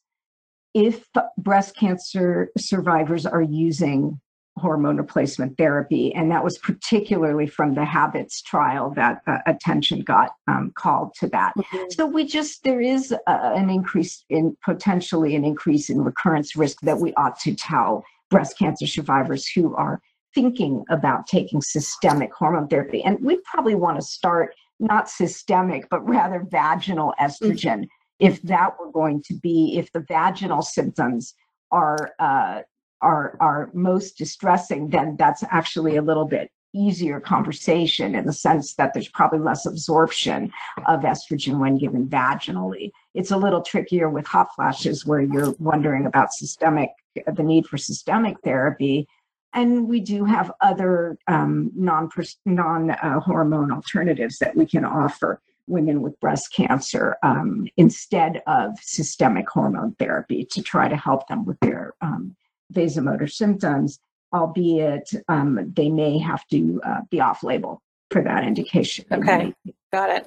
if 0.72 1.06
breast 1.36 1.76
cancer 1.76 2.50
survivors 2.56 3.26
are 3.26 3.42
using 3.42 4.18
hormone 4.56 4.96
replacement 4.96 5.56
therapy. 5.56 6.12
And 6.14 6.30
that 6.30 6.42
was 6.42 6.58
particularly 6.58 7.46
from 7.46 7.74
the 7.74 7.84
HABITS 7.84 8.42
trial 8.42 8.90
that 8.96 9.20
uh, 9.26 9.38
attention 9.46 10.00
got 10.00 10.30
um, 10.48 10.72
called 10.74 11.14
to 11.20 11.28
that. 11.28 11.52
Mm-hmm. 11.56 11.90
So 11.90 12.06
we 12.06 12.24
just, 12.24 12.64
there 12.64 12.80
is 12.80 13.12
uh, 13.12 13.18
an 13.26 13.70
increase 13.70 14.24
in 14.28 14.56
potentially 14.64 15.36
an 15.36 15.44
increase 15.44 15.90
in 15.90 16.02
recurrence 16.02 16.56
risk 16.56 16.80
that 16.82 16.98
we 16.98 17.14
ought 17.14 17.38
to 17.40 17.54
tell 17.54 18.04
breast 18.30 18.58
cancer 18.58 18.86
survivors 18.86 19.46
who 19.46 19.74
are 19.76 20.00
thinking 20.38 20.84
about 20.88 21.26
taking 21.26 21.60
systemic 21.60 22.32
hormone 22.32 22.68
therapy. 22.68 23.02
And 23.02 23.18
we 23.24 23.38
probably 23.38 23.74
want 23.74 23.98
to 23.98 24.06
start 24.06 24.54
not 24.78 25.10
systemic, 25.10 25.88
but 25.90 26.08
rather 26.08 26.46
vaginal 26.48 27.12
estrogen, 27.20 27.80
mm-hmm. 27.80 28.20
if 28.20 28.40
that 28.42 28.78
were 28.78 28.92
going 28.92 29.20
to 29.24 29.34
be, 29.34 29.76
if 29.76 29.90
the 29.90 30.04
vaginal 30.06 30.62
symptoms 30.62 31.34
are 31.72 32.12
uh, 32.20 32.62
are 33.00 33.36
are 33.40 33.70
most 33.74 34.16
distressing, 34.16 34.90
then 34.90 35.16
that's 35.18 35.42
actually 35.50 35.96
a 35.96 36.02
little 36.02 36.24
bit 36.24 36.52
easier 36.72 37.18
conversation 37.18 38.14
in 38.14 38.24
the 38.24 38.32
sense 38.32 38.74
that 38.74 38.94
there's 38.94 39.08
probably 39.08 39.40
less 39.40 39.66
absorption 39.66 40.52
of 40.86 41.00
estrogen 41.00 41.58
when 41.58 41.78
given 41.78 42.06
vaginally. 42.06 42.92
It's 43.14 43.32
a 43.32 43.36
little 43.36 43.62
trickier 43.62 44.08
with 44.08 44.26
hot 44.26 44.48
flashes 44.54 45.04
where 45.04 45.22
you're 45.22 45.54
wondering 45.58 46.06
about 46.06 46.32
systemic 46.32 46.90
the 47.34 47.42
need 47.42 47.66
for 47.66 47.78
systemic 47.78 48.36
therapy 48.44 49.08
and 49.54 49.88
we 49.88 50.00
do 50.00 50.24
have 50.24 50.52
other 50.60 51.18
um, 51.26 51.70
non 51.74 52.08
non 52.44 52.90
uh, 52.90 53.20
hormone 53.20 53.72
alternatives 53.72 54.38
that 54.38 54.56
we 54.56 54.66
can 54.66 54.84
offer 54.84 55.40
women 55.66 56.00
with 56.02 56.18
breast 56.20 56.52
cancer 56.52 57.16
um, 57.22 57.66
instead 57.76 58.42
of 58.46 58.78
systemic 58.80 59.48
hormone 59.48 59.94
therapy 59.98 60.44
to 60.44 60.62
try 60.62 60.88
to 60.88 60.96
help 60.96 61.28
them 61.28 61.44
with 61.44 61.58
their 61.60 61.94
um, 62.00 62.34
vasomotor 62.72 63.30
symptoms, 63.30 64.00
albeit 64.34 65.10
um, 65.28 65.72
they 65.74 65.90
may 65.90 66.18
have 66.18 66.46
to 66.48 66.80
uh, 66.84 67.00
be 67.10 67.20
off 67.20 67.42
label 67.42 67.82
for 68.10 68.22
that 68.22 68.44
indication. 68.44 69.04
Okay, 69.12 69.52
got 69.92 70.10
it. 70.10 70.26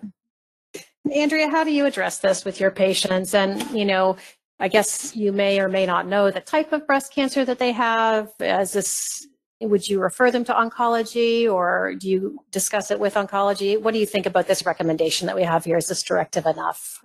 Andrea, 1.13 1.49
how 1.49 1.63
do 1.63 1.71
you 1.71 1.85
address 1.85 2.19
this 2.19 2.45
with 2.45 2.59
your 2.59 2.71
patients? 2.71 3.33
And, 3.33 3.69
you 3.71 3.85
know, 3.85 4.17
I 4.61 4.67
guess 4.67 5.15
you 5.15 5.31
may 5.31 5.59
or 5.59 5.67
may 5.67 5.87
not 5.87 6.05
know 6.05 6.29
the 6.29 6.39
type 6.39 6.71
of 6.71 6.85
breast 6.85 7.11
cancer 7.11 7.43
that 7.43 7.57
they 7.57 7.71
have. 7.71 8.31
As 8.39 8.73
this, 8.73 9.27
would 9.59 9.89
you 9.89 9.99
refer 9.99 10.29
them 10.29 10.45
to 10.45 10.53
oncology 10.53 11.51
or 11.51 11.95
do 11.95 12.07
you 12.07 12.39
discuss 12.51 12.91
it 12.91 12.99
with 12.99 13.15
oncology? 13.15 13.81
What 13.81 13.95
do 13.95 13.99
you 13.99 14.05
think 14.05 14.27
about 14.27 14.45
this 14.45 14.63
recommendation 14.63 15.25
that 15.25 15.35
we 15.35 15.41
have 15.41 15.65
here? 15.65 15.77
Is 15.77 15.87
this 15.87 16.03
directive 16.03 16.45
enough 16.45 17.01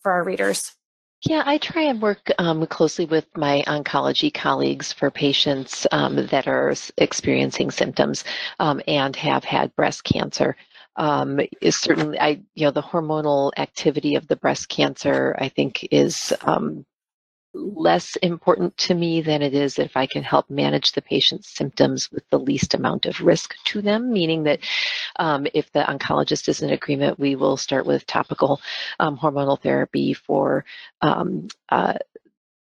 for 0.00 0.12
our 0.12 0.24
readers? 0.24 0.72
Yeah, 1.26 1.42
I 1.44 1.58
try 1.58 1.82
and 1.82 2.00
work 2.00 2.32
um, 2.38 2.66
closely 2.66 3.04
with 3.04 3.26
my 3.36 3.62
oncology 3.66 4.32
colleagues 4.32 4.90
for 4.90 5.10
patients 5.10 5.86
um, 5.92 6.26
that 6.28 6.48
are 6.48 6.74
experiencing 6.96 7.70
symptoms 7.70 8.24
um, 8.60 8.80
and 8.88 9.14
have 9.16 9.44
had 9.44 9.76
breast 9.76 10.04
cancer 10.04 10.56
um, 10.96 11.40
is 11.60 11.76
certainly 11.76 12.18
I 12.18 12.40
you 12.54 12.66
know 12.66 12.70
the 12.70 12.82
hormonal 12.82 13.52
activity 13.56 14.14
of 14.14 14.28
the 14.28 14.36
breast 14.36 14.68
cancer 14.68 15.36
I 15.38 15.48
think 15.48 15.88
is 15.90 16.32
um, 16.42 16.86
less 17.54 18.16
important 18.16 18.76
to 18.76 18.94
me 18.94 19.20
than 19.20 19.40
it 19.40 19.54
is 19.54 19.78
if 19.78 19.96
I 19.96 20.06
can 20.06 20.22
help 20.22 20.50
manage 20.50 20.92
the 20.92 21.02
patient's 21.02 21.48
symptoms 21.48 22.10
with 22.10 22.28
the 22.30 22.38
least 22.38 22.74
amount 22.74 23.06
of 23.06 23.20
risk 23.20 23.54
to 23.66 23.80
them, 23.80 24.12
meaning 24.12 24.44
that 24.44 24.60
um, 25.16 25.46
if 25.54 25.70
the 25.72 25.80
oncologist 25.80 26.48
is 26.48 26.62
in 26.62 26.70
agreement, 26.70 27.18
we 27.18 27.36
will 27.36 27.56
start 27.56 27.86
with 27.86 28.06
topical 28.06 28.60
um, 28.98 29.16
hormonal 29.16 29.60
therapy 29.60 30.14
for 30.14 30.64
um, 31.00 31.48
uh, 31.68 31.94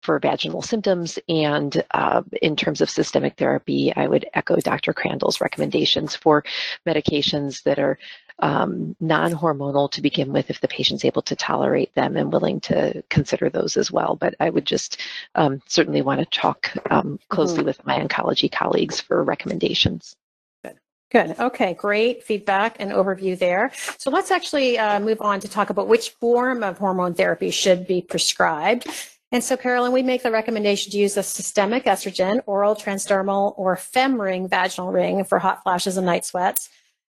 for 0.01 0.19
vaginal 0.19 0.61
symptoms. 0.61 1.19
And 1.29 1.83
uh, 1.91 2.23
in 2.41 2.55
terms 2.55 2.81
of 2.81 2.89
systemic 2.89 3.37
therapy, 3.37 3.93
I 3.95 4.07
would 4.07 4.25
echo 4.33 4.57
Dr. 4.57 4.93
Crandall's 4.93 5.41
recommendations 5.41 6.15
for 6.15 6.43
medications 6.87 7.63
that 7.63 7.79
are 7.79 7.97
um, 8.39 8.95
non 8.99 9.31
hormonal 9.31 9.91
to 9.91 10.01
begin 10.01 10.33
with 10.33 10.49
if 10.49 10.61
the 10.61 10.67
patient's 10.67 11.05
able 11.05 11.21
to 11.23 11.35
tolerate 11.35 11.93
them 11.95 12.17
and 12.17 12.31
willing 12.31 12.59
to 12.61 13.03
consider 13.09 13.49
those 13.49 13.77
as 13.77 13.91
well. 13.91 14.15
But 14.15 14.35
I 14.39 14.49
would 14.49 14.65
just 14.65 14.99
um, 15.35 15.61
certainly 15.67 16.01
want 16.01 16.19
to 16.19 16.39
talk 16.39 16.71
um, 16.89 17.19
closely 17.29 17.59
mm-hmm. 17.59 17.65
with 17.65 17.85
my 17.85 17.99
oncology 17.99 18.51
colleagues 18.51 18.99
for 18.99 19.23
recommendations. 19.23 20.15
Good. 20.63 20.77
Good. 21.11 21.39
Okay. 21.39 21.73
Great 21.75 22.23
feedback 22.23 22.77
and 22.79 22.91
overview 22.91 23.37
there. 23.37 23.71
So 23.97 24.09
let's 24.09 24.31
actually 24.31 24.79
uh, 24.79 24.99
move 24.99 25.21
on 25.21 25.39
to 25.41 25.47
talk 25.47 25.69
about 25.69 25.87
which 25.87 26.09
form 26.11 26.63
of 26.63 26.77
hormone 26.79 27.13
therapy 27.13 27.51
should 27.51 27.85
be 27.85 28.01
prescribed. 28.01 28.87
And 29.31 29.43
so, 29.43 29.55
Carolyn, 29.55 29.93
we 29.93 30.03
make 30.03 30.23
the 30.23 30.31
recommendation 30.31 30.91
to 30.91 30.97
use 30.97 31.15
a 31.15 31.23
systemic 31.23 31.85
estrogen, 31.85 32.41
oral, 32.45 32.75
transdermal, 32.75 33.53
or 33.57 33.77
femring 33.77 34.49
vaginal 34.49 34.91
ring 34.91 35.23
for 35.23 35.39
hot 35.39 35.63
flashes 35.63 35.95
and 35.95 36.05
night 36.05 36.25
sweats 36.25 36.69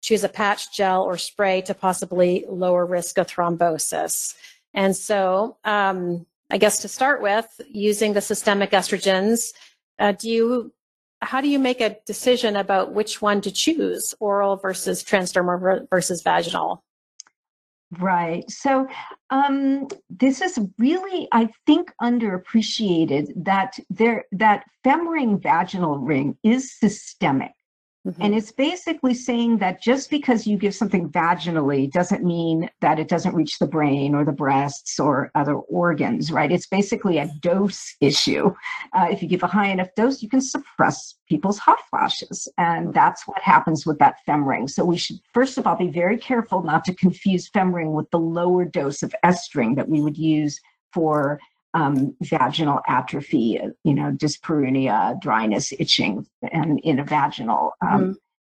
choose 0.04 0.24
a 0.24 0.30
patch, 0.30 0.76
gel, 0.76 1.02
or 1.02 1.18
spray 1.18 1.62
to 1.62 1.74
possibly 1.74 2.46
lower 2.48 2.86
risk 2.86 3.18
of 3.18 3.28
thrombosis. 3.28 4.36
And 4.74 4.96
so, 4.96 5.58
um, 5.64 6.26
I 6.52 6.58
guess 6.58 6.82
to 6.82 6.88
start 6.88 7.22
with, 7.22 7.48
using 7.70 8.14
the 8.14 8.22
systemic 8.22 8.72
estrogens, 8.72 9.54
uh, 9.98 10.12
do 10.12 10.30
you 10.30 10.74
how 11.22 11.40
do 11.40 11.48
you 11.48 11.58
make 11.58 11.80
a 11.80 11.96
decision 12.06 12.58
about 12.58 12.94
which 12.94 13.22
one 13.22 13.40
to 13.40 13.50
choose, 13.50 14.14
oral 14.20 14.58
versus 14.58 15.06
transdermal 15.06 15.88
versus 15.90 16.22
vaginal? 16.22 16.84
Right. 18.00 18.50
So 18.50 18.88
um, 19.30 19.88
this 20.10 20.42
is 20.42 20.60
really, 20.78 21.28
I 21.32 21.50
think, 21.66 21.92
underappreciated 22.02 23.32
that 23.44 23.78
there 23.90 24.26
that 24.32 24.64
femring 24.86 25.42
vaginal 25.42 25.98
ring 25.98 26.38
is 26.44 26.74
systemic. 26.78 27.52
Mm-hmm. 28.06 28.22
And 28.22 28.36
it's 28.36 28.52
basically 28.52 29.14
saying 29.14 29.60
that 29.60 29.82
just 29.82 30.10
because 30.10 30.46
you 30.46 30.58
give 30.58 30.76
something 30.76 31.10
vaginally 31.10 31.90
doesn't 31.90 32.22
mean 32.22 32.70
that 32.82 33.00
it 33.00 33.08
doesn't 33.08 33.34
reach 33.34 33.60
the 33.60 33.68
brain 33.68 34.14
or 34.14 34.26
the 34.26 34.34
breasts 34.34 35.00
or 35.00 35.32
other 35.36 35.56
organs, 35.56 36.30
right? 36.30 36.52
It's 36.52 36.68
basically 36.68 37.20
a 37.20 37.32
dose 37.40 37.96
issue. 38.02 38.54
Uh, 38.92 39.08
if 39.10 39.22
you 39.22 39.30
give 39.30 39.44
a 39.44 39.48
high 39.48 39.70
enough 39.70 39.88
dose, 39.96 40.22
you 40.22 40.28
can 40.28 40.42
suppress 40.42 41.16
people's 41.30 41.58
hot 41.58 41.80
flashes. 41.90 42.50
And 42.58 42.94
that's 42.94 43.26
what 43.26 43.42
happens 43.42 43.86
with 43.86 44.00
that 44.00 44.16
femring. 44.28 44.70
So 44.70 44.84
we 44.84 44.98
should, 44.98 45.20
first 45.34 45.58
of 45.58 45.66
all, 45.66 45.78
be 45.78 45.88
very 45.88 46.18
careful 46.18 46.62
not 46.62 46.84
to 46.86 46.94
confuse 46.94 47.50
femring 47.50 47.94
with 47.94 48.12
the 48.12 48.20
lower 48.20 48.66
dose 48.66 49.02
of 49.02 49.16
estring 49.24 49.78
that 49.78 49.88
we 49.88 50.02
would 50.02 50.18
use 50.18 50.60
for 50.92 51.40
um, 51.74 52.16
vaginal 52.22 52.80
atrophy, 52.88 53.60
you 53.84 53.94
know, 53.94 54.12
dyspareunia, 54.12 55.20
dryness, 55.22 55.74
itching, 55.80 56.26
and 56.52 56.80
in 56.82 57.00
a 57.00 57.04
vaginal 57.04 57.72
um, 57.82 58.02
mm 58.02 58.16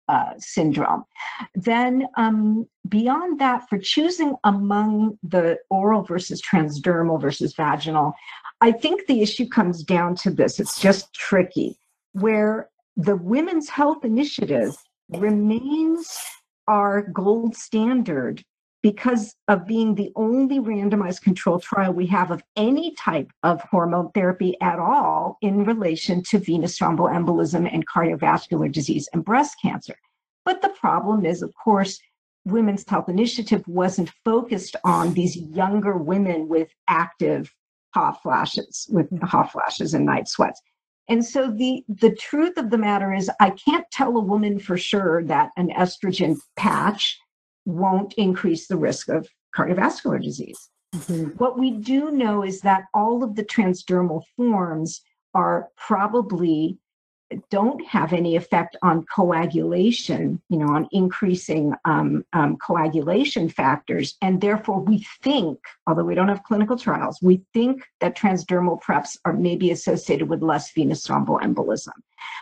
uh, 0.08 0.34
syndrome. 0.38 1.04
Then, 1.56 2.08
um, 2.16 2.68
beyond 2.88 3.40
that, 3.40 3.68
for 3.68 3.80
choosing 3.80 4.36
among 4.44 5.18
the 5.24 5.58
oral 5.70 6.04
versus 6.04 6.42
transdermal 6.42 7.20
versus 7.20 7.56
vaginal, 7.56 8.14
I 8.62 8.72
think 8.72 9.08
the 9.08 9.22
issue 9.22 9.48
comes 9.48 9.84
down 9.84 10.16
to 10.18 10.30
this 10.30 10.60
it's 10.60 10.80
just 10.80 11.14
tricky, 11.14 11.78
where 12.14 12.70
the 12.96 13.16
Women's 13.16 13.70
Health 13.70 14.06
Initiative 14.06 14.76
remains 15.10 16.16
our 16.68 17.02
gold 17.02 17.56
standard 17.56 18.44
because 18.86 19.36
of 19.48 19.66
being 19.66 19.96
the 19.96 20.12
only 20.16 20.60
randomized 20.60 21.24
control 21.24 21.60
trial 21.60 21.92
we 21.92 22.06
have 22.06 22.30
of 22.30 22.44
any 22.56 22.94
type 22.94 23.32
of 23.42 23.60
hormone 23.62 24.12
therapy 24.12 24.56
at 24.62 24.78
all 24.78 25.40
in 25.42 25.66
relation 25.66 26.22
to 26.22 26.38
venous 26.38 26.78
thromboembolism 26.78 27.68
and 27.74 27.88
cardiovascular 27.88 28.72
disease 28.72 29.10
and 29.12 29.26
breast 29.26 29.56
cancer. 29.60 29.96
But 30.44 30.62
the 30.62 30.70
problem 30.70 31.26
is, 31.26 31.42
of 31.42 31.52
course, 31.56 32.00
Women's 32.46 32.88
Health 32.88 33.10
Initiative 33.10 33.68
wasn't 33.68 34.12
focused 34.24 34.76
on 34.84 35.16
these 35.16 35.36
younger 35.36 35.98
women 35.98 36.48
with 36.48 36.70
active 36.88 37.52
hot 37.96 38.22
flashes, 38.22 38.86
with 38.92 39.10
hot 39.24 39.52
flashes 39.52 39.96
and 39.96 40.06
night 40.06 40.28
sweats. 40.28 40.62
And 41.10 41.26
so 41.26 41.50
the 41.50 41.84
the 41.90 42.14
truth 42.16 42.56
of 42.58 42.70
the 42.70 42.78
matter 42.78 43.16
is 43.16 43.32
I 43.40 43.50
can't 43.50 43.90
tell 43.92 44.16
a 44.16 44.22
woman 44.22 44.60
for 44.60 44.78
sure 44.78 45.24
that 45.24 45.50
an 45.58 45.70
estrogen 45.70 46.38
patch 46.56 47.18
won't 47.66 48.14
increase 48.14 48.68
the 48.68 48.78
risk 48.78 49.10
of 49.10 49.28
cardiovascular 49.56 50.22
disease. 50.22 50.70
Mm-hmm. 50.96 51.38
What 51.38 51.60
we 51.60 51.72
do 51.72 52.12
know 52.12 52.44
is 52.44 52.62
that 52.62 52.84
all 52.94 53.24
of 53.24 53.36
the 53.36 53.44
transdermal 53.44 54.24
forms 54.38 55.02
are 55.34 55.70
probably 55.76 56.78
don't 57.50 57.86
have 57.88 58.14
any 58.14 58.36
effect 58.36 58.78
on 58.84 59.04
coagulation, 59.14 60.42
you 60.50 60.58
know, 60.58 60.68
on 60.68 60.88
increasing 60.92 61.74
um, 61.84 62.24
um, 62.34 62.56
coagulation 62.58 63.50
factors. 63.50 64.16
And 64.22 64.40
therefore, 64.40 64.80
we 64.80 65.06
think, 65.24 65.60
although 65.88 66.04
we 66.04 66.16
don't 66.16 66.28
have 66.28 66.44
clinical 66.44 66.78
trials, 66.78 67.20
we 67.22 67.42
think 67.54 67.84
that 68.00 68.16
transdermal 68.16 68.80
preps 68.82 69.18
are 69.26 69.34
maybe 69.34 69.72
associated 69.72 70.30
with 70.30 70.44
less 70.44 70.72
venous 70.72 71.06
thromboembolism. 71.06 71.94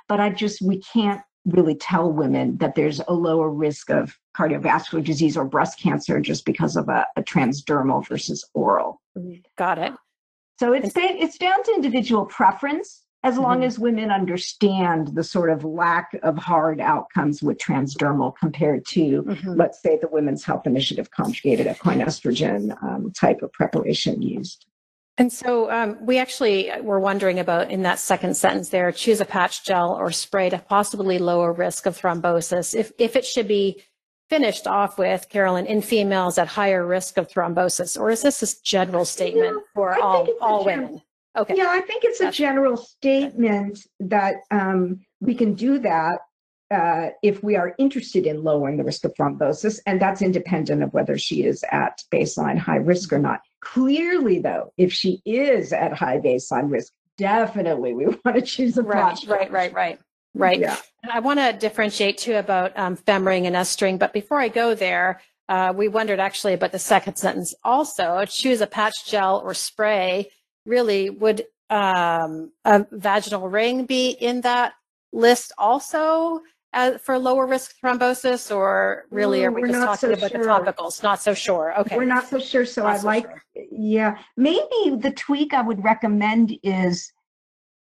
But 0.09 0.19
I 0.19 0.29
just, 0.29 0.61
we 0.61 0.79
can't 0.79 1.21
really 1.45 1.75
tell 1.75 2.11
women 2.11 2.57
that 2.57 2.75
there's 2.75 3.01
a 3.07 3.13
lower 3.13 3.49
risk 3.49 3.89
of 3.89 4.17
cardiovascular 4.37 5.03
disease 5.03 5.35
or 5.35 5.45
breast 5.45 5.79
cancer 5.79 6.19
just 6.19 6.45
because 6.45 6.75
of 6.75 6.87
a, 6.89 7.05
a 7.15 7.23
transdermal 7.23 8.07
versus 8.07 8.47
oral. 8.53 9.01
Mm-hmm. 9.17 9.41
Got 9.57 9.79
it. 9.79 9.93
So 10.59 10.71
it's 10.73 10.93
it's 10.95 11.37
down 11.37 11.63
to 11.63 11.73
individual 11.73 12.25
preference 12.25 13.03
as 13.23 13.37
long 13.37 13.57
mm-hmm. 13.57 13.63
as 13.63 13.79
women 13.79 14.11
understand 14.11 15.15
the 15.15 15.23
sort 15.23 15.49
of 15.49 15.63
lack 15.63 16.13
of 16.23 16.37
hard 16.37 16.81
outcomes 16.81 17.41
with 17.41 17.57
transdermal 17.57 18.33
compared 18.37 18.85
to, 18.85 19.23
mm-hmm. 19.23 19.53
let's 19.53 19.81
say, 19.81 19.97
the 19.97 20.09
Women's 20.09 20.43
Health 20.43 20.67
Initiative 20.67 21.09
conjugated 21.09 21.67
equine 21.67 21.99
estrogen 21.99 22.75
um, 22.83 23.11
type 23.11 23.41
of 23.41 23.51
preparation 23.53 24.21
used. 24.21 24.65
And 25.17 25.31
so 25.31 25.69
um, 25.69 25.97
we 26.01 26.17
actually 26.17 26.71
were 26.81 26.99
wondering 26.99 27.39
about 27.39 27.69
in 27.69 27.83
that 27.83 27.99
second 27.99 28.35
sentence 28.35 28.69
there, 28.69 28.91
choose 28.91 29.21
a 29.21 29.25
patch 29.25 29.63
gel 29.63 29.91
or 29.91 30.11
spray 30.11 30.49
to 30.49 30.57
possibly 30.57 31.19
lower 31.19 31.53
risk 31.53 31.85
of 31.85 31.99
thrombosis. 31.99 32.73
If, 32.73 32.91
if 32.97 33.15
it 33.15 33.25
should 33.25 33.47
be 33.47 33.83
finished 34.29 34.65
off 34.65 34.97
with, 34.97 35.29
Carolyn, 35.29 35.67
in 35.67 35.81
females 35.81 36.39
at 36.39 36.47
higher 36.47 36.85
risk 36.85 37.17
of 37.17 37.27
thrombosis, 37.27 37.99
or 37.99 38.09
is 38.09 38.23
this 38.23 38.41
a 38.41 38.63
general 38.63 39.05
statement 39.05 39.53
yeah, 39.55 39.71
for 39.75 40.01
all, 40.01 40.27
all 40.41 40.63
gen- 40.63 40.79
women? 40.79 41.01
Okay. 41.37 41.55
Yeah, 41.57 41.67
I 41.69 41.81
think 41.81 42.03
it's 42.03 42.19
That's 42.19 42.35
a 42.35 42.41
general 42.41 42.77
statement 42.77 43.79
that 43.99 44.35
um, 44.49 45.01
we 45.19 45.35
can 45.35 45.53
do 45.53 45.77
that 45.79 46.19
uh, 46.71 47.09
if 47.21 47.43
we 47.43 47.55
are 47.55 47.75
interested 47.77 48.25
in 48.25 48.43
lowering 48.43 48.77
the 48.77 48.83
risk 48.83 49.05
of 49.05 49.13
thrombosis, 49.13 49.79
and 49.85 50.01
that's 50.01 50.23
independent 50.23 50.81
of 50.81 50.91
whether 50.93 51.17
she 51.17 51.43
is 51.43 51.63
at 51.71 52.01
baseline 52.11 52.57
high 52.57 52.77
risk 52.77 53.13
or 53.13 53.19
not. 53.19 53.41
Clearly, 53.63 54.39
though, 54.39 54.73
if 54.77 54.91
she 54.91 55.21
is 55.25 55.71
at 55.71 55.93
high 55.93 56.19
baseline 56.19 56.69
risk, 56.69 56.91
definitely 57.17 57.93
we 57.93 58.05
want 58.25 58.35
to 58.35 58.41
choose 58.41 58.77
a 58.77 58.83
right, 58.83 59.15
patch. 59.15 59.25
Right, 59.25 59.49
right, 59.51 59.73
right, 59.73 59.99
right. 60.35 60.59
Yeah. 60.59 60.77
I 61.09 61.19
want 61.19 61.39
to 61.39 61.53
differentiate 61.53 62.17
too 62.17 62.35
about 62.35 62.77
um, 62.77 62.97
femring 62.97 63.45
and 63.45 63.55
estring, 63.55 63.97
but 63.97 64.13
before 64.13 64.39
I 64.39 64.49
go 64.49 64.75
there, 64.75 65.21
uh, 65.47 65.73
we 65.75 65.87
wondered 65.87 66.19
actually 66.19 66.53
about 66.53 66.71
the 66.71 66.79
second 66.79 67.15
sentence 67.15 67.53
also. 67.63 68.25
Choose 68.25 68.61
a 68.61 68.67
patch 68.67 69.05
gel 69.05 69.41
or 69.43 69.53
spray. 69.53 70.29
Really, 70.65 71.09
would 71.09 71.45
um, 71.69 72.51
a 72.65 72.85
vaginal 72.91 73.49
ring 73.49 73.85
be 73.85 74.09
in 74.09 74.41
that 74.41 74.73
list 75.11 75.53
also? 75.57 76.41
As, 76.73 76.99
for 77.01 77.17
lower 77.17 77.45
risk 77.45 77.75
thrombosis, 77.81 78.53
or 78.53 79.05
really 79.09 79.45
are 79.45 79.51
we 79.51 79.61
just 79.69 79.79
talking 79.79 80.09
so 80.09 80.13
about 80.13 80.31
sure. 80.31 80.43
the 80.43 80.49
topicals? 80.49 81.03
Not 81.03 81.21
so 81.21 81.33
sure. 81.33 81.79
Okay. 81.79 81.95
We're 81.95 82.05
not 82.05 82.27
so 82.27 82.39
sure. 82.39 82.65
So 82.65 82.83
not 82.83 82.93
I 82.93 82.97
so 82.97 83.07
like, 83.07 83.25
sure. 83.25 83.63
yeah, 83.71 84.17
maybe 84.35 84.97
the 84.97 85.13
tweak 85.15 85.53
I 85.53 85.61
would 85.61 85.83
recommend 85.83 86.57
is 86.63 87.11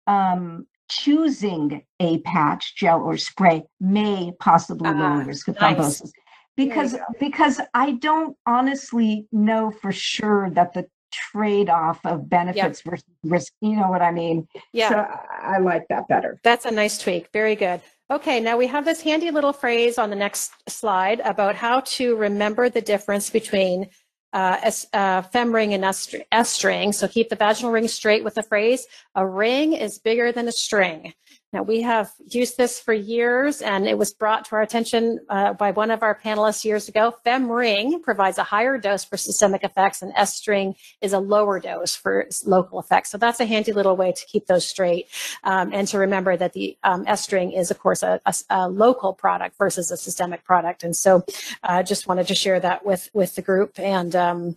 um, 0.06 0.66
choosing 0.88 1.84
a 2.00 2.18
patch, 2.18 2.76
gel, 2.76 3.02
or 3.02 3.16
spray 3.16 3.64
may 3.80 4.32
possibly 4.40 4.88
uh, 4.88 4.94
lower 4.94 5.24
risk 5.24 5.48
of 5.48 5.60
nice. 5.60 5.76
thrombosis. 5.76 6.10
Because 6.56 6.96
because 7.20 7.60
I 7.74 7.92
don't 7.92 8.34
honestly 8.46 9.26
know 9.30 9.70
for 9.70 9.92
sure 9.92 10.48
that 10.50 10.72
the 10.72 10.86
trade-off 11.12 12.04
of 12.04 12.28
benefits 12.28 12.82
yep. 12.84 12.90
versus 12.90 13.04
risk. 13.24 13.52
You 13.60 13.76
know 13.76 13.88
what 13.88 14.02
I 14.02 14.10
mean? 14.10 14.48
Yeah. 14.72 14.88
So 14.88 15.06
I 15.30 15.58
like 15.58 15.86
that 15.88 16.08
better. 16.08 16.40
That's 16.42 16.64
a 16.64 16.70
nice 16.70 16.98
tweak. 16.98 17.28
Very 17.32 17.56
good. 17.56 17.80
Okay, 18.08 18.38
now 18.38 18.56
we 18.56 18.68
have 18.68 18.84
this 18.84 19.00
handy 19.00 19.32
little 19.32 19.52
phrase 19.52 19.98
on 19.98 20.10
the 20.10 20.16
next 20.16 20.52
slide 20.68 21.18
about 21.24 21.56
how 21.56 21.80
to 21.80 22.14
remember 22.14 22.68
the 22.68 22.80
difference 22.80 23.30
between 23.30 23.88
uh, 24.32 24.70
uh, 24.92 25.22
femring 25.22 25.72
and 25.72 25.82
estring. 25.82 26.94
So 26.94 27.08
keep 27.08 27.30
the 27.30 27.36
vaginal 27.36 27.72
ring 27.72 27.88
straight 27.88 28.22
with 28.22 28.34
the 28.34 28.44
phrase, 28.44 28.86
a 29.16 29.26
ring 29.26 29.72
is 29.72 29.98
bigger 29.98 30.30
than 30.30 30.46
a 30.46 30.52
string. 30.52 31.14
Now, 31.52 31.62
we 31.62 31.82
have 31.82 32.10
used 32.28 32.56
this 32.56 32.80
for 32.80 32.92
years, 32.92 33.62
and 33.62 33.86
it 33.86 33.96
was 33.96 34.12
brought 34.12 34.46
to 34.46 34.56
our 34.56 34.62
attention 34.62 35.20
uh, 35.28 35.52
by 35.52 35.70
one 35.70 35.92
of 35.92 36.02
our 36.02 36.18
panelists 36.18 36.64
years 36.64 36.88
ago. 36.88 37.14
Femring 37.24 38.02
provides 38.02 38.38
a 38.38 38.42
higher 38.42 38.76
dose 38.78 39.04
for 39.04 39.16
systemic 39.16 39.62
effects, 39.62 40.02
and 40.02 40.12
Estring 40.14 40.74
is 41.00 41.12
a 41.12 41.20
lower 41.20 41.60
dose 41.60 41.94
for 41.94 42.28
local 42.44 42.80
effects. 42.80 43.10
So 43.10 43.18
that's 43.18 43.38
a 43.38 43.46
handy 43.46 43.72
little 43.72 43.96
way 43.96 44.10
to 44.10 44.26
keep 44.26 44.46
those 44.46 44.66
straight, 44.66 45.06
um, 45.44 45.70
and 45.72 45.86
to 45.88 45.98
remember 45.98 46.36
that 46.36 46.52
the 46.52 46.76
um, 46.82 47.06
string 47.16 47.52
is, 47.52 47.70
of 47.70 47.78
course, 47.78 48.02
a, 48.02 48.20
a, 48.26 48.34
a, 48.50 48.68
local 48.68 49.12
product 49.12 49.56
versus 49.56 49.92
a 49.92 49.96
systemic 49.96 50.44
product. 50.44 50.82
And 50.82 50.96
so, 50.96 51.24
I 51.62 51.80
uh, 51.80 51.82
just 51.84 52.08
wanted 52.08 52.26
to 52.26 52.34
share 52.34 52.58
that 52.58 52.84
with 52.84 53.08
with 53.12 53.34
the 53.34 53.42
group 53.42 53.78
and. 53.78 54.14
Um, 54.14 54.56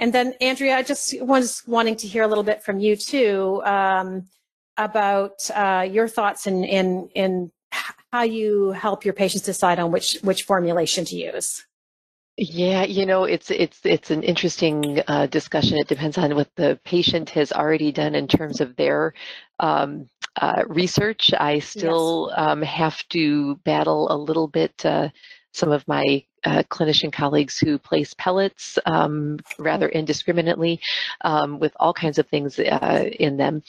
and 0.00 0.12
then, 0.12 0.34
Andrea, 0.40 0.76
I 0.76 0.82
just 0.82 1.22
was 1.22 1.62
wanting 1.68 1.94
to 1.98 2.08
hear 2.08 2.24
a 2.24 2.26
little 2.26 2.42
bit 2.42 2.64
from 2.64 2.80
you 2.80 2.96
too. 2.96 3.62
Um, 3.64 4.26
about 4.76 5.50
uh, 5.50 5.86
your 5.90 6.08
thoughts 6.08 6.46
in, 6.46 6.64
in, 6.64 7.08
in 7.14 7.52
how 8.12 8.22
you 8.22 8.70
help 8.72 9.04
your 9.04 9.14
patients 9.14 9.42
decide 9.42 9.78
on 9.78 9.90
which, 9.90 10.18
which 10.22 10.44
formulation 10.44 11.04
to 11.04 11.16
use. 11.16 11.64
Yeah, 12.36 12.82
you 12.82 13.06
know, 13.06 13.24
it's 13.24 13.48
it's 13.52 13.78
it's 13.84 14.10
an 14.10 14.24
interesting 14.24 15.00
uh, 15.06 15.26
discussion. 15.26 15.78
It 15.78 15.86
depends 15.86 16.18
on 16.18 16.34
what 16.34 16.50
the 16.56 16.80
patient 16.84 17.30
has 17.30 17.52
already 17.52 17.92
done 17.92 18.16
in 18.16 18.26
terms 18.26 18.60
of 18.60 18.74
their 18.74 19.14
um, 19.60 20.08
uh, 20.40 20.64
research. 20.66 21.32
I 21.38 21.60
still 21.60 22.30
yes. 22.30 22.38
um, 22.38 22.62
have 22.62 23.06
to 23.10 23.54
battle 23.64 24.10
a 24.10 24.18
little 24.18 24.48
bit. 24.48 24.84
Uh, 24.84 25.10
some 25.52 25.70
of 25.70 25.86
my 25.86 26.24
uh, 26.44 26.62
clinician 26.64 27.12
colleagues 27.12 27.58
who 27.58 27.78
place 27.78 28.14
pellets 28.14 28.78
um, 28.86 29.38
rather 29.58 29.88
indiscriminately 29.88 30.80
um, 31.22 31.58
with 31.58 31.72
all 31.80 31.92
kinds 31.92 32.18
of 32.18 32.26
things 32.28 32.58
uh, 32.58 33.08
in 33.18 33.36
them. 33.36 33.62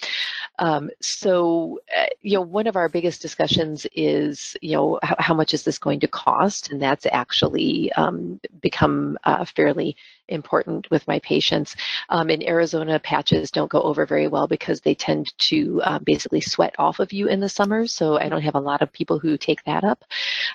Um, 0.60 0.90
so, 1.02 1.80
uh, 1.98 2.06
you 2.22 2.36
know, 2.36 2.42
one 2.42 2.68
of 2.68 2.76
our 2.76 2.90
biggest 2.90 3.22
discussions 3.22 3.86
is, 3.96 4.56
you 4.62 4.76
know, 4.76 5.00
how, 5.04 5.16
how 5.20 5.34
much 5.34 5.54
is 5.54 5.64
this 5.64 5.78
going 5.78 6.00
to 6.02 6.08
cost? 6.08 6.72
And 6.72 6.82
that's 6.82 7.06
actually 7.12 7.92
um, 7.94 8.40
become 8.62 9.18
uh, 9.24 9.46
fairly 9.46 9.96
important 10.28 10.90
with 10.92 11.08
my 11.08 11.20
patients. 11.20 11.76
Um, 12.10 12.30
in 12.30 12.48
Arizona, 12.48 13.00
patches 13.00 13.52
don't 13.52 13.72
go 13.72 13.82
over 13.82 14.06
very 14.06 14.28
well 14.28 14.48
because 14.48 14.82
they 14.82 14.96
tend 14.96 15.38
to 15.38 15.82
uh, 15.84 16.00
basically 16.00 16.42
sweat 16.42 16.76
off 16.78 17.00
of 17.00 17.14
you 17.14 17.28
in 17.28 17.40
the 17.40 17.50
summer. 17.50 17.88
So 17.88 18.20
I 18.20 18.30
don't 18.30 18.42
have 18.42 18.56
a 18.56 18.60
lot 18.60 18.82
of 18.82 18.92
people 18.92 19.20
who 19.20 19.38
take 19.38 19.64
that 19.66 19.84
up. 19.84 20.04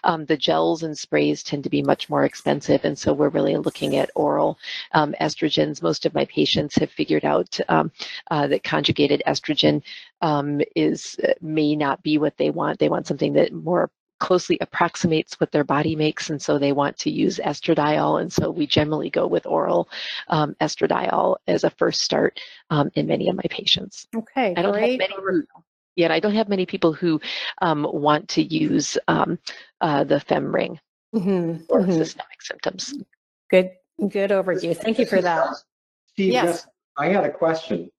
Um, 0.05 0.25
the 0.27 0.37
gels 0.37 0.83
and 0.83 0.97
sprays 0.97 1.43
tend 1.43 1.65
to 1.65 1.71
be 1.71 1.83
much 1.83 2.09
more 2.09 2.25
expensive. 2.25 2.85
And 2.85 2.99
so 2.99 3.13
we're 3.13 3.29
really 3.29 3.57
looking 3.57 3.97
at 3.97 4.11
oral 4.15 4.59
um, 4.93 5.15
estrogens. 5.21 5.83
Most 5.83 6.07
of 6.07 6.15
my 6.15 6.25
patients 6.27 6.77
have 6.77 6.91
figured 6.91 7.25
out 7.25 7.59
um, 7.69 7.91
uh, 8.31 8.47
that 8.49 8.65
conjugated 8.65 9.23
estrogen 9.27 9.83
um, 10.21 10.61
is 10.77 11.19
uh, 11.27 11.33
may 11.41 11.77
not 11.77 12.03
be 12.03 12.19
what 12.19 12.37
they 12.37 12.51
want. 12.51 12.79
They 12.79 12.89
want 12.89 13.07
something 13.07 13.33
that 13.35 13.53
more 13.53 13.91
closely 14.21 14.57
approximates 14.61 15.41
what 15.41 15.51
their 15.51 15.65
body 15.65 15.97
makes, 15.97 16.31
and 16.31 16.41
so 16.41 16.59
they 16.59 16.73
want 16.73 16.97
to 16.99 17.11
use 17.11 17.41
estradiol. 17.45 18.21
And 18.21 18.33
so 18.33 18.51
we 18.51 18.67
generally 18.67 19.11
go 19.11 19.27
with 19.27 19.47
oral 19.47 19.89
um, 20.29 20.55
estradiol 20.61 21.37
as 21.49 21.65
a 21.65 21.71
first 21.71 22.03
start 22.03 22.39
um, 22.71 22.91
in 22.95 23.07
many 23.09 23.29
of 23.29 23.35
my 23.37 23.43
patients. 23.51 24.07
Okay, 24.15 24.55
I 24.57 24.63
don't 24.63 24.73
great. 24.73 25.01
have 25.01 25.11
many 25.11 25.15
who, 25.23 25.43
yet 25.97 26.11
I 26.13 26.21
don't 26.21 26.35
have 26.35 26.49
many 26.49 26.67
people 26.67 26.93
who 26.93 27.21
um, 27.61 27.87
want 27.93 28.29
to 28.31 28.43
use 28.43 28.97
um, 29.09 29.39
uh, 29.81 30.05
the 30.05 30.17
femring 30.17 30.79
Mhm, 31.13 31.67
for 31.67 31.81
mhm. 31.83 31.93
systemic 31.99 32.41
symptoms. 32.41 32.95
Good, 33.51 33.73
good 33.99 34.31
overview. 34.31 34.77
Thank 34.77 35.01
you 35.01 35.07
for 35.07 35.21
that. 35.21 35.57
Steve, 36.07 36.33
Yes. 36.33 36.45
yes, 36.45 36.67
I 36.97 37.09
had 37.09 37.25
a 37.25 37.33
question. 37.33 37.91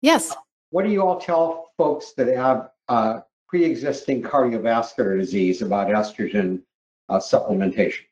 Yes. 0.00 0.34
What 0.70 0.84
do 0.84 0.90
you 0.90 1.02
all 1.02 1.20
tell 1.20 1.70
folks 1.76 2.12
that 2.14 2.28
have 2.28 2.70
uh, 2.88 3.20
pre-existing 3.48 4.22
cardiovascular 4.22 5.18
disease 5.18 5.62
about 5.62 5.88
estrogen 5.88 6.62
uh, 7.08 7.18
supplementation? 7.18 8.02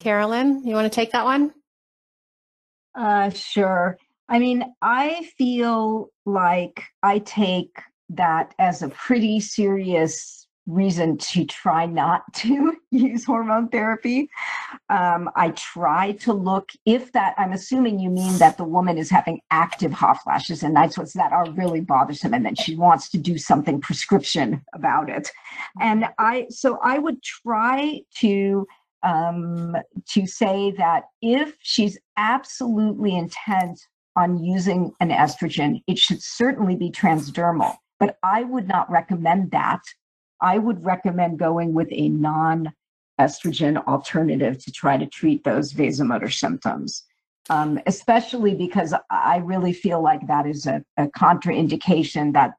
Carolyn, 0.00 0.62
you 0.64 0.74
want 0.74 0.90
to 0.90 0.94
take 0.94 1.12
that 1.12 1.24
one? 1.24 1.52
Uh, 2.94 3.30
sure. 3.30 3.96
I 4.28 4.38
mean, 4.38 4.64
I 4.82 5.28
feel 5.38 6.10
like 6.26 6.82
I 7.02 7.20
take 7.20 7.76
that 8.10 8.54
as 8.58 8.82
a 8.82 8.88
pretty 8.88 9.40
serious 9.40 10.46
reason 10.66 11.16
to 11.16 11.44
try 11.46 11.86
not 11.86 12.22
to 12.34 12.76
use 12.90 13.24
hormone 13.24 13.68
therapy. 13.68 14.28
Um, 14.88 15.30
I 15.34 15.50
try 15.50 16.12
to 16.12 16.32
look 16.32 16.70
if 16.84 17.12
that, 17.12 17.34
I'm 17.38 17.52
assuming 17.52 17.98
you 17.98 18.10
mean 18.10 18.38
that 18.38 18.56
the 18.56 18.64
woman 18.64 18.98
is 18.98 19.10
having 19.10 19.40
active 19.50 19.92
hot 19.92 20.22
flashes 20.22 20.62
and 20.62 20.74
night 20.74 20.92
sweats 20.92 21.14
that 21.14 21.32
are 21.32 21.50
really 21.52 21.80
bothersome 21.80 22.34
and 22.34 22.44
then 22.44 22.54
she 22.54 22.76
wants 22.76 23.08
to 23.10 23.18
do 23.18 23.38
something 23.38 23.80
prescription 23.80 24.62
about 24.74 25.08
it. 25.08 25.30
And 25.80 26.06
I, 26.18 26.46
so 26.50 26.78
I 26.82 26.98
would 26.98 27.22
try 27.22 28.00
to 28.18 28.66
um, 29.02 29.76
to 30.08 30.26
say 30.26 30.72
that 30.72 31.04
if 31.22 31.56
she's 31.60 31.98
absolutely 32.16 33.14
intent 33.14 33.80
on 34.16 34.42
using 34.42 34.92
an 35.00 35.10
estrogen, 35.10 35.82
it 35.86 35.98
should 35.98 36.22
certainly 36.22 36.74
be 36.74 36.90
transdermal. 36.90 37.76
But 38.00 38.18
I 38.22 38.42
would 38.42 38.66
not 38.66 38.90
recommend 38.90 39.52
that. 39.52 39.80
I 40.40 40.58
would 40.58 40.84
recommend 40.84 41.38
going 41.38 41.72
with 41.74 41.88
a 41.90 42.08
non 42.08 42.72
estrogen 43.18 43.84
alternative 43.86 44.62
to 44.64 44.72
try 44.72 44.96
to 44.96 45.06
treat 45.06 45.44
those 45.44 45.72
vasomotor 45.72 46.32
symptoms. 46.32 47.04
Um, 47.50 47.80
especially 47.86 48.54
because 48.54 48.94
I 49.10 49.38
really 49.38 49.72
feel 49.72 50.02
like 50.02 50.26
that 50.26 50.46
is 50.46 50.66
a, 50.66 50.84
a 50.98 51.06
contraindication 51.06 52.34
that, 52.34 52.52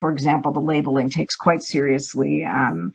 for 0.00 0.10
example, 0.10 0.52
the 0.52 0.60
labeling 0.60 1.08
takes 1.08 1.36
quite 1.36 1.62
seriously. 1.62 2.44
Um, 2.44 2.92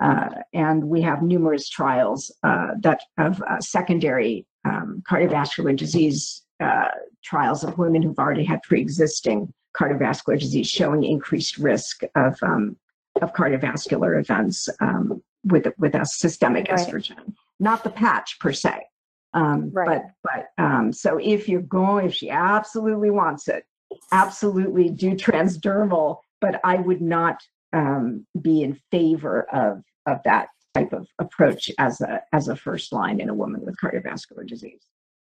uh, 0.00 0.28
and 0.52 0.84
we 0.84 1.00
have 1.00 1.22
numerous 1.22 1.68
trials 1.70 2.30
uh, 2.42 2.72
that 2.80 3.00
of 3.16 3.42
uh, 3.42 3.58
secondary 3.60 4.46
um, 4.66 5.02
cardiovascular 5.08 5.74
disease 5.74 6.42
uh, 6.60 6.88
trials 7.24 7.64
of 7.64 7.78
women 7.78 8.02
who've 8.02 8.18
already 8.18 8.44
had 8.44 8.62
pre-existing 8.62 9.52
cardiovascular 9.78 10.38
disease 10.38 10.68
showing 10.68 11.04
increased 11.04 11.58
risk 11.58 12.02
of 12.14 12.36
um, 12.42 12.76
of 13.22 13.32
cardiovascular 13.32 14.20
events 14.20 14.68
um, 14.80 15.22
with 15.46 15.66
with 15.78 15.94
a 15.94 16.04
systemic 16.04 16.68
Right. 16.68 16.78
estrogen, 16.78 17.34
not 17.60 17.84
the 17.84 17.90
patch 17.90 18.38
per 18.40 18.52
se. 18.52 18.86
Um, 19.34 19.70
Right. 19.72 20.02
But 20.24 20.46
but 20.56 20.62
um, 20.64 20.92
so 20.92 21.18
if 21.18 21.48
you're 21.48 21.60
going, 21.62 22.06
if 22.06 22.14
she 22.14 22.30
absolutely 22.30 23.10
wants 23.10 23.48
it, 23.48 23.64
absolutely 24.12 24.90
do 24.90 25.12
transdermal. 25.12 26.18
But 26.40 26.60
I 26.64 26.76
would 26.76 27.00
not 27.00 27.40
um, 27.72 28.26
be 28.40 28.62
in 28.62 28.78
favor 28.90 29.42
of 29.52 29.82
of 30.06 30.18
that 30.24 30.48
type 30.74 30.92
of 30.92 31.06
approach 31.18 31.70
as 31.78 32.00
a 32.00 32.22
as 32.32 32.48
a 32.48 32.56
first 32.56 32.92
line 32.92 33.20
in 33.20 33.28
a 33.28 33.34
woman 33.34 33.62
with 33.64 33.76
cardiovascular 33.82 34.46
disease. 34.46 34.82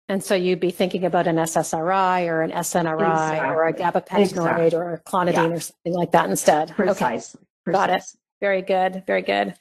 And 0.09 0.21
so 0.21 0.35
you'd 0.35 0.59
be 0.59 0.71
thinking 0.71 1.05
about 1.05 1.27
an 1.27 1.37
SSRI 1.37 2.27
or 2.27 2.41
an 2.41 2.51
SNRI 2.51 3.47
or 3.55 3.63
a 3.63 3.69
Exactly. 3.69 4.01
gabapentinoid 4.01 4.21
Exactly. 4.21 4.75
or 4.75 4.93
a 4.95 4.99
clonidine 4.99 5.49
Yeah. 5.49 5.55
or 5.55 5.59
something 5.61 5.93
like 5.93 6.11
that 6.11 6.29
instead. 6.29 6.71
Okay. 6.71 6.83
Precisely. 6.83 7.41
Got 7.71 7.89
it. 7.89 8.03
Very 8.41 8.61
good. 8.61 9.03
Very 9.07 9.21
good. 9.21 9.55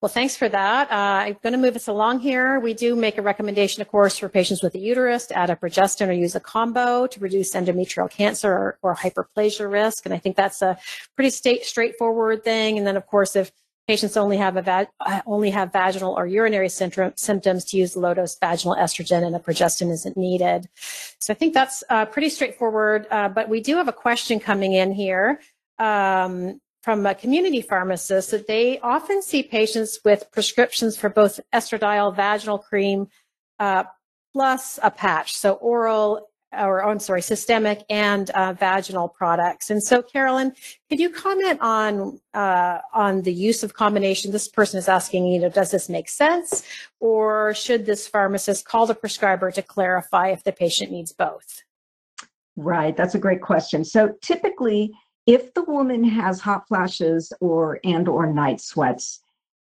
Well, 0.00 0.08
thanks 0.08 0.36
for 0.36 0.48
that. 0.48 0.90
Uh, 0.90 0.94
I'm 1.26 1.36
going 1.42 1.52
to 1.52 1.58
move 1.58 1.76
us 1.76 1.88
along 1.88 2.20
here. 2.20 2.60
We 2.60 2.74
do 2.74 2.96
make 2.96 3.18
a 3.18 3.22
recommendation, 3.22 3.82
of 3.82 3.88
course, 3.88 4.18
for 4.18 4.28
patients 4.28 4.62
with 4.62 4.74
a 4.74 4.78
uterus 4.78 5.26
to 5.26 5.38
add 5.38 5.50
a 5.50 5.56
progestin 5.56 6.08
or 6.08 6.12
use 6.12 6.34
a 6.34 6.40
combo 6.40 7.06
to 7.06 7.20
reduce 7.20 7.54
endometrial 7.54 8.10
cancer 8.10 8.52
or, 8.52 8.78
or 8.82 8.94
hyperplasia 8.94 9.70
risk. 9.70 10.04
And 10.04 10.14
I 10.14 10.18
think 10.18 10.36
that's 10.36 10.62
a 10.62 10.78
pretty 11.14 11.30
state, 11.30 11.64
straightforward 11.64 12.44
thing. 12.44 12.78
And 12.78 12.86
then, 12.86 12.96
of 12.96 13.06
course, 13.06 13.36
if 13.36 13.52
patients 13.86 14.16
only 14.16 14.36
have 14.36 14.56
a 14.56 14.62
va- 14.62 14.88
uh, 15.00 15.20
only 15.26 15.50
have 15.50 15.72
vaginal 15.72 16.14
or 16.14 16.26
urinary 16.26 16.68
syndrome, 16.68 17.12
symptoms 17.16 17.64
to 17.66 17.76
use 17.76 17.96
low 17.96 18.14
dose 18.14 18.36
vaginal 18.38 18.76
estrogen 18.76 19.24
and 19.24 19.36
a 19.36 19.38
progestin 19.38 19.90
isn't 19.90 20.16
needed. 20.16 20.68
So 21.20 21.32
I 21.32 21.36
think 21.36 21.54
that's 21.54 21.84
uh, 21.88 22.06
pretty 22.06 22.28
straightforward. 22.30 23.06
Uh, 23.10 23.28
but 23.28 23.48
we 23.48 23.60
do 23.60 23.76
have 23.76 23.88
a 23.88 23.92
question 23.92 24.40
coming 24.40 24.72
in 24.72 24.92
here. 24.92 25.40
Um, 25.78 26.60
from 26.86 27.04
a 27.04 27.16
community 27.16 27.60
pharmacist 27.60 28.30
that 28.30 28.46
they 28.46 28.78
often 28.78 29.20
see 29.20 29.42
patients 29.42 29.98
with 30.04 30.30
prescriptions 30.30 30.96
for 30.96 31.08
both 31.08 31.40
estradiol 31.52 32.14
vaginal 32.14 32.58
cream 32.58 33.08
uh, 33.58 33.82
plus 34.32 34.78
a 34.84 34.90
patch, 34.92 35.34
so 35.34 35.54
oral 35.54 36.28
or 36.52 36.84
oh, 36.84 36.90
I'm 36.90 37.00
sorry, 37.00 37.22
systemic 37.22 37.82
and 37.90 38.30
uh, 38.30 38.52
vaginal 38.52 39.08
products. 39.08 39.68
And 39.68 39.82
so, 39.82 40.00
Carolyn, 40.00 40.54
could 40.88 41.00
you 41.00 41.10
comment 41.10 41.58
on 41.60 42.20
uh, 42.32 42.78
on 42.94 43.22
the 43.22 43.32
use 43.32 43.64
of 43.64 43.74
combination? 43.74 44.30
This 44.30 44.46
person 44.46 44.78
is 44.78 44.88
asking, 44.88 45.26
you 45.26 45.40
know, 45.40 45.48
does 45.48 45.72
this 45.72 45.88
make 45.88 46.08
sense, 46.08 46.62
or 47.00 47.52
should 47.52 47.84
this 47.84 48.06
pharmacist 48.06 48.64
call 48.64 48.86
the 48.86 48.94
prescriber 48.94 49.50
to 49.50 49.60
clarify 49.60 50.28
if 50.28 50.44
the 50.44 50.52
patient 50.52 50.92
needs 50.92 51.12
both? 51.12 51.64
Right. 52.54 52.96
That's 52.96 53.16
a 53.16 53.18
great 53.18 53.42
question. 53.42 53.84
So 53.84 54.14
typically, 54.22 54.92
if 55.26 55.52
the 55.54 55.64
woman 55.64 56.04
has 56.04 56.40
hot 56.40 56.68
flashes 56.68 57.32
or 57.40 57.80
and 57.84 58.08
or 58.08 58.32
night 58.32 58.60
sweats 58.60 59.20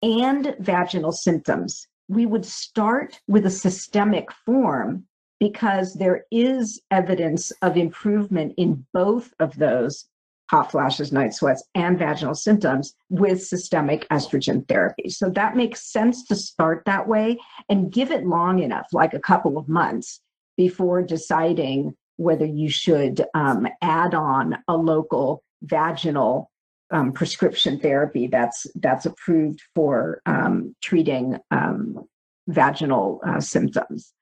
and 0.03 0.55
vaginal 0.61 1.13
symptoms, 1.13 1.89
we 2.09 2.27
would 2.27 2.45
start 2.45 3.21
with 3.27 3.47
a 3.47 3.51
systemic 3.51 4.31
form 4.45 5.05
because 5.41 5.95
there 5.95 6.25
is 6.31 6.81
evidence 6.91 7.51
of 7.63 7.77
improvement 7.77 8.55
in 8.57 8.87
both 8.93 9.33
of 9.41 9.57
those 9.57 10.07
hot 10.51 10.71
flashes, 10.71 11.11
night 11.11 11.35
sweats, 11.35 11.65
and 11.75 11.99
vaginal 11.99 12.35
symptoms 12.35 12.95
with 13.11 13.43
systemic 13.43 14.07
estrogen 14.11 14.67
therapy. 14.69 15.09
So 15.09 15.29
that 15.31 15.57
makes 15.57 15.91
sense 15.91 16.25
to 16.27 16.37
start 16.37 16.85
that 16.87 17.09
way 17.09 17.39
and 17.69 17.91
give 17.91 18.13
it 18.13 18.27
long 18.27 18.61
enough, 18.63 18.87
like 18.93 19.13
a 19.13 19.19
couple 19.19 19.59
of 19.59 19.69
months, 19.69 20.21
before 20.57 21.03
deciding 21.03 21.97
whether 22.17 22.47
you 22.47 22.69
should 22.69 23.25
um, 23.35 23.67
add 23.83 24.15
on 24.15 24.57
a 24.69 24.77
local 24.77 25.43
vaginal 25.63 26.51
um, 26.91 27.13
prescription 27.13 27.81
therapy 27.81 28.27
that's 28.29 28.67
that's 28.77 29.07
approved 29.07 29.61
for 29.75 30.21
um, 30.27 30.75
treating 30.83 31.39
um, 31.51 32.07
vaginal 32.49 33.21
uh, 33.27 33.41
symptoms. 33.41 34.13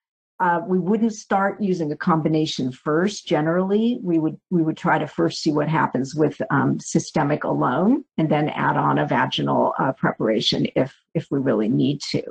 Uh, 0.40 0.60
we 0.66 0.78
wouldn't 0.78 1.12
start 1.12 1.60
using 1.62 1.92
a 1.92 1.96
combination 1.96 2.72
first. 2.72 3.26
Generally, 3.26 4.00
we 4.02 4.18
would 4.18 4.36
we 4.50 4.62
would 4.62 4.76
try 4.76 4.98
to 4.98 5.06
first 5.06 5.42
see 5.42 5.52
what 5.52 5.68
happens 5.68 6.14
with 6.14 6.40
um, 6.50 6.80
systemic 6.80 7.44
alone, 7.44 8.04
and 8.18 8.28
then 8.30 8.48
add 8.48 8.76
on 8.76 8.98
a 8.98 9.06
vaginal 9.06 9.74
uh, 9.78 9.92
preparation 9.92 10.66
if 10.74 10.94
if 11.14 11.26
we 11.30 11.38
really 11.38 11.68
need 11.68 12.00
to. 12.10 12.22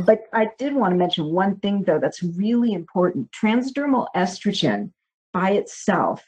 But 0.00 0.22
I 0.32 0.48
did 0.58 0.74
want 0.74 0.92
to 0.92 0.98
mention 0.98 1.32
one 1.32 1.56
thing, 1.60 1.84
though, 1.84 1.98
that's 1.98 2.22
really 2.22 2.72
important. 2.72 3.30
Transdermal 3.30 4.06
estrogen 4.16 4.92
by 5.32 5.52
itself, 5.52 6.22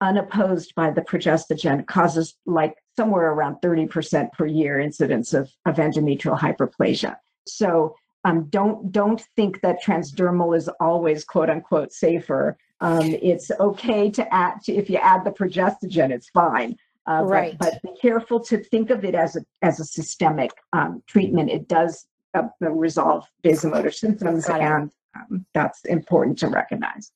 unopposed 0.00 0.74
by 0.74 0.90
the 0.90 1.02
progestogen, 1.02 1.86
causes 1.86 2.36
like 2.46 2.76
somewhere 2.96 3.32
around 3.32 3.56
30% 3.62 4.32
per 4.32 4.46
year 4.46 4.80
incidence 4.80 5.34
of, 5.34 5.50
of 5.66 5.76
endometrial 5.76 6.38
hyperplasia. 6.38 7.16
So 7.46 7.96
um, 8.24 8.44
don't 8.50 8.92
don't 8.92 9.22
think 9.36 9.60
that 9.62 9.82
transdermal 9.82 10.56
is 10.56 10.68
always 10.80 11.24
quote 11.24 11.48
unquote 11.48 11.92
safer. 11.92 12.58
Um, 12.80 13.04
it's 13.22 13.50
okay 13.60 14.10
to 14.10 14.34
add 14.34 14.62
to, 14.64 14.74
if 14.74 14.88
you 14.90 14.96
add 14.96 15.24
the 15.24 15.30
progestogen, 15.30 16.10
it's 16.10 16.28
fine. 16.30 16.76
Uh, 17.08 17.22
right. 17.24 17.56
But, 17.58 17.78
but, 17.82 17.94
be 17.94 17.98
careful 18.00 18.40
to 18.40 18.62
think 18.62 18.90
of 18.90 19.04
it 19.04 19.14
as 19.14 19.36
a 19.36 19.40
as 19.62 19.80
a 19.80 19.84
systemic 19.84 20.50
um, 20.72 21.02
treatment. 21.06 21.50
It 21.50 21.66
does 21.66 22.06
uh, 22.34 22.48
resolve 22.60 23.26
vasomotor 23.42 23.92
symptoms, 23.92 24.48
and 24.48 24.90
um, 25.16 25.46
that's 25.54 25.84
important 25.86 26.38
to 26.40 26.48
recognize. 26.48 27.10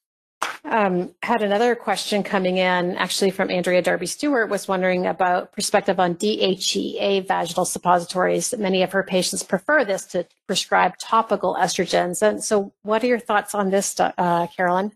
Um, 0.67 1.15
had 1.23 1.43
another 1.43 1.75
question 1.75 2.23
coming 2.23 2.57
in 2.57 2.97
actually 2.97 3.31
from 3.31 3.51
Andrea 3.51 3.83
Darby 3.83 4.07
Stewart 4.07 4.49
was 4.49 4.67
wondering 4.67 5.07
about 5.07 5.53
perspective 5.53 6.01
on 6.01 6.15
DHEA 6.15 7.27
vaginal 7.29 7.67
suppositories. 7.67 8.55
Many 8.57 8.83
of 8.83 8.93
her 8.93 9.03
patients 9.03 9.43
prefer 9.43 9.85
this 9.85 10.07
to 10.07 10.27
prescribe 10.47 10.97
topical 10.97 11.55
estrogens. 11.61 12.23
And 12.23 12.43
so 12.43 12.73
what 12.83 13.05
are 13.05 13.07
your 13.07 13.19
thoughts 13.19 13.55
on 13.55 13.69
this, 13.69 14.01
uh, 14.01 14.47
Carolyn? 14.57 14.93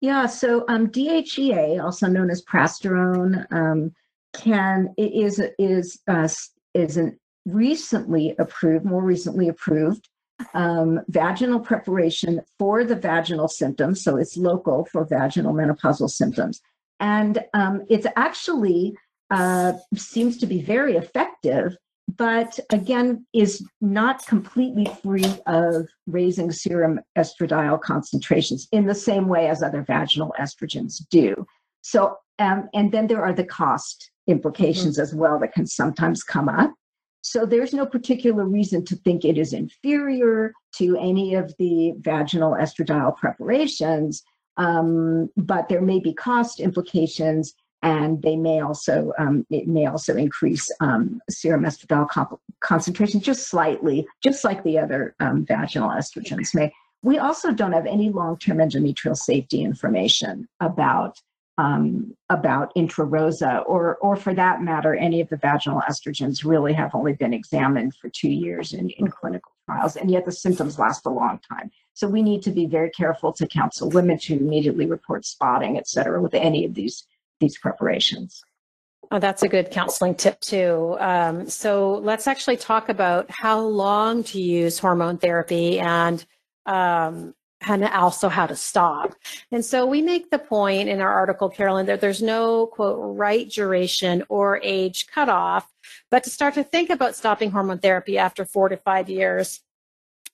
Yeah, 0.00 0.26
so 0.26 0.64
um, 0.68 0.88
DHEA, 0.88 1.82
also 1.82 2.06
known 2.06 2.30
as 2.30 2.42
prasterone, 2.42 3.46
um, 3.52 3.92
can 4.32 4.94
is 4.96 5.42
is 5.58 6.00
uh, 6.08 6.28
is 6.74 6.96
an 6.96 7.18
recently 7.44 8.34
approved, 8.38 8.84
more 8.84 9.02
recently 9.02 9.48
approved 9.48 10.08
um, 10.54 11.00
vaginal 11.08 11.60
preparation 11.60 12.40
for 12.58 12.84
the 12.84 12.96
vaginal 12.96 13.48
symptoms. 13.48 14.02
So 14.02 14.16
it's 14.16 14.36
local 14.36 14.86
for 14.86 15.04
vaginal 15.04 15.54
menopausal 15.54 16.10
symptoms. 16.10 16.60
And 16.98 17.44
um, 17.54 17.82
it's 17.88 18.06
actually 18.16 18.94
uh, 19.30 19.74
seems 19.94 20.36
to 20.38 20.46
be 20.46 20.60
very 20.60 20.96
effective, 20.96 21.76
but 22.16 22.58
again, 22.70 23.24
is 23.32 23.64
not 23.80 24.26
completely 24.26 24.86
free 25.02 25.32
of 25.46 25.86
raising 26.06 26.50
serum 26.50 27.00
estradiol 27.16 27.80
concentrations 27.80 28.66
in 28.72 28.86
the 28.86 28.94
same 28.94 29.28
way 29.28 29.48
as 29.48 29.62
other 29.62 29.82
vaginal 29.82 30.34
estrogens 30.38 31.00
do. 31.10 31.46
So, 31.82 32.16
um, 32.38 32.68
and 32.74 32.90
then 32.90 33.06
there 33.06 33.24
are 33.24 33.32
the 33.32 33.44
cost 33.44 34.10
implications 34.26 34.96
mm-hmm. 34.96 35.02
as 35.02 35.14
well 35.14 35.38
that 35.38 35.52
can 35.52 35.66
sometimes 35.66 36.22
come 36.22 36.48
up. 36.48 36.72
So 37.22 37.44
there's 37.44 37.74
no 37.74 37.86
particular 37.86 38.44
reason 38.44 38.84
to 38.86 38.96
think 38.96 39.24
it 39.24 39.36
is 39.36 39.52
inferior 39.52 40.52
to 40.76 40.96
any 40.96 41.34
of 41.34 41.54
the 41.58 41.92
vaginal 41.98 42.52
estradiol 42.52 43.16
preparations, 43.16 44.22
um, 44.56 45.28
but 45.36 45.68
there 45.68 45.82
may 45.82 46.00
be 46.00 46.14
cost 46.14 46.60
implications, 46.60 47.54
and 47.82 48.22
they 48.22 48.36
may 48.36 48.60
also 48.60 49.12
um, 49.18 49.46
it 49.50 49.66
may 49.66 49.86
also 49.86 50.16
increase 50.16 50.70
um, 50.80 51.20
serum 51.30 51.64
estradiol 51.64 52.08
comp- 52.08 52.40
concentration 52.60 53.20
just 53.20 53.48
slightly, 53.48 54.06
just 54.22 54.44
like 54.44 54.62
the 54.64 54.78
other 54.78 55.14
um, 55.20 55.44
vaginal 55.46 55.90
estrogens 55.90 56.54
may. 56.54 56.72
We 57.02 57.16
also 57.16 57.52
don't 57.52 57.72
have 57.72 57.86
any 57.86 58.10
long-term 58.10 58.58
endometrial 58.58 59.16
safety 59.16 59.62
information 59.62 60.46
about 60.60 61.18
um, 61.58 62.16
about 62.30 62.74
intrarosa, 62.74 63.62
or, 63.66 63.96
or 63.96 64.16
for 64.16 64.32
that 64.34 64.62
matter, 64.62 64.94
any 64.94 65.20
of 65.20 65.28
the 65.28 65.36
vaginal 65.36 65.82
estrogens 65.88 66.44
really 66.44 66.72
have 66.72 66.94
only 66.94 67.12
been 67.12 67.34
examined 67.34 67.94
for 67.96 68.08
two 68.08 68.30
years 68.30 68.72
in, 68.72 68.88
in 68.90 69.08
clinical 69.08 69.52
trials, 69.66 69.96
and 69.96 70.10
yet 70.10 70.24
the 70.24 70.32
symptoms 70.32 70.78
last 70.78 71.06
a 71.06 71.10
long 71.10 71.38
time. 71.52 71.70
So 71.92 72.08
we 72.08 72.22
need 72.22 72.42
to 72.42 72.50
be 72.50 72.66
very 72.66 72.90
careful 72.90 73.32
to 73.34 73.46
counsel 73.46 73.90
women 73.90 74.18
to 74.20 74.36
immediately 74.36 74.86
report 74.86 75.26
spotting, 75.26 75.76
et 75.76 75.86
cetera, 75.86 76.22
with 76.22 76.34
any 76.34 76.64
of 76.64 76.72
these, 76.72 77.06
these 77.40 77.58
preparations. 77.58 78.42
Oh, 79.10 79.18
that's 79.18 79.42
a 79.42 79.48
good 79.48 79.70
counseling 79.70 80.14
tip 80.14 80.40
too. 80.40 80.96
Um, 81.00 81.48
so 81.48 81.94
let's 81.94 82.26
actually 82.26 82.56
talk 82.56 82.88
about 82.88 83.28
how 83.28 83.60
long 83.60 84.22
to 84.24 84.40
use 84.40 84.78
hormone 84.78 85.18
therapy 85.18 85.80
and 85.80 86.24
um, 86.64 87.34
and 87.62 87.84
also 87.84 88.28
how 88.28 88.46
to 88.46 88.56
stop. 88.56 89.14
And 89.52 89.64
so 89.64 89.86
we 89.86 90.02
make 90.02 90.30
the 90.30 90.38
point 90.38 90.88
in 90.88 91.00
our 91.00 91.12
article, 91.12 91.48
Carolyn, 91.48 91.86
that 91.86 92.00
there's 92.00 92.22
no 92.22 92.66
quote 92.66 92.98
right 93.16 93.48
duration 93.50 94.24
or 94.28 94.60
age 94.62 95.06
cutoff, 95.08 95.70
but 96.10 96.24
to 96.24 96.30
start 96.30 96.54
to 96.54 96.64
think 96.64 96.90
about 96.90 97.16
stopping 97.16 97.50
hormone 97.50 97.78
therapy 97.78 98.18
after 98.18 98.44
four 98.44 98.68
to 98.68 98.76
five 98.76 99.10
years. 99.10 99.60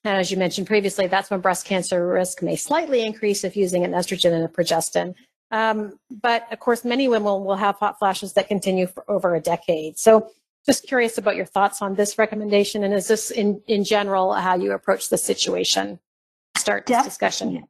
And 0.03 0.17
As 0.17 0.31
you 0.31 0.37
mentioned 0.37 0.67
previously, 0.67 1.07
that's 1.07 1.29
when 1.29 1.41
breast 1.41 1.65
cancer 1.65 2.07
risk 2.07 2.41
may 2.41 2.55
slightly 2.55 3.03
increase 3.05 3.43
if 3.43 3.57
using 3.57 3.83
an 3.83 3.91
estrogen 3.91 4.31
and 4.31 4.45
a 4.45 4.47
progestin. 4.47 5.15
Um, 5.51 5.99
but 6.09 6.51
of 6.51 6.59
course, 6.59 6.85
many 6.85 7.07
women 7.07 7.43
will, 7.43 7.55
have 7.55 7.75
hot 7.75 7.99
flashes 7.99 8.33
that 8.33 8.47
continue 8.47 8.87
for 8.87 9.09
over 9.09 9.35
a 9.35 9.39
decade. 9.39 9.97
So 9.97 10.29
just 10.65 10.85
curious 10.85 11.17
about 11.17 11.35
your 11.35 11.45
thoughts 11.45 11.81
on 11.81 11.95
this 11.95 12.17
recommendation. 12.17 12.83
And 12.83 12.93
is 12.93 13.07
this 13.07 13.31
in, 13.31 13.61
in 13.67 13.83
general 13.83 14.33
how 14.33 14.55
you 14.55 14.73
approach 14.73 15.09
the 15.09 15.17
situation? 15.17 15.99
Start 16.67 16.85
this 16.85 17.03
discussion. 17.03 17.63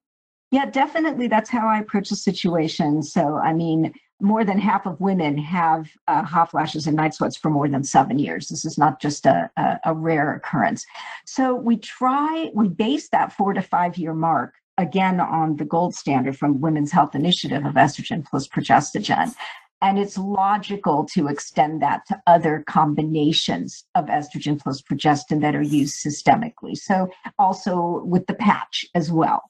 Yeah, 0.49 0.65
definitely. 0.65 1.27
That's 1.27 1.49
how 1.49 1.67
I 1.67 1.79
approach 1.79 2.09
the 2.09 2.15
situation. 2.15 3.03
So, 3.03 3.35
I 3.35 3.53
mean, 3.53 3.93
more 4.19 4.43
than 4.43 4.57
half 4.57 4.87
of 4.87 4.99
women 4.99 5.37
have 5.37 5.89
uh, 6.07 6.23
hot 6.23 6.51
flashes 6.51 6.87
and 6.87 6.95
night 6.95 7.13
sweats 7.13 7.37
for 7.37 7.51
more 7.51 7.67
than 7.67 7.83
seven 7.83 8.17
years. 8.17 8.47
This 8.47 8.65
is 8.65 8.77
not 8.77 8.99
just 8.99 9.25
a, 9.27 9.51
a, 9.57 9.79
a 9.85 9.93
rare 9.93 10.33
occurrence. 10.33 10.85
So, 11.25 11.53
we 11.53 11.77
try, 11.77 12.49
we 12.55 12.69
base 12.69 13.09
that 13.09 13.33
four 13.33 13.53
to 13.53 13.61
five 13.61 13.97
year 13.97 14.13
mark 14.13 14.55
again 14.79 15.19
on 15.19 15.57
the 15.57 15.65
gold 15.65 15.93
standard 15.93 16.37
from 16.37 16.61
Women's 16.61 16.91
Health 16.91 17.13
Initiative 17.13 17.65
of 17.65 17.73
estrogen 17.75 18.25
plus 18.25 18.47
progestogen. 18.47 19.35
And 19.81 19.99
it's 19.99 20.17
logical 20.17 21.05
to 21.13 21.27
extend 21.27 21.81
that 21.83 22.01
to 22.07 22.19
other 22.25 22.63
combinations 22.67 23.83
of 23.93 24.05
estrogen 24.05 24.59
plus 24.59 24.81
progestin 24.81 25.41
that 25.41 25.55
are 25.55 25.61
used 25.61 26.03
systemically. 26.03 26.75
So 26.75 27.09
also 27.37 28.01
with 28.03 28.25
the 28.25 28.33
patch 28.33 28.85
as 28.95 29.11
well. 29.11 29.43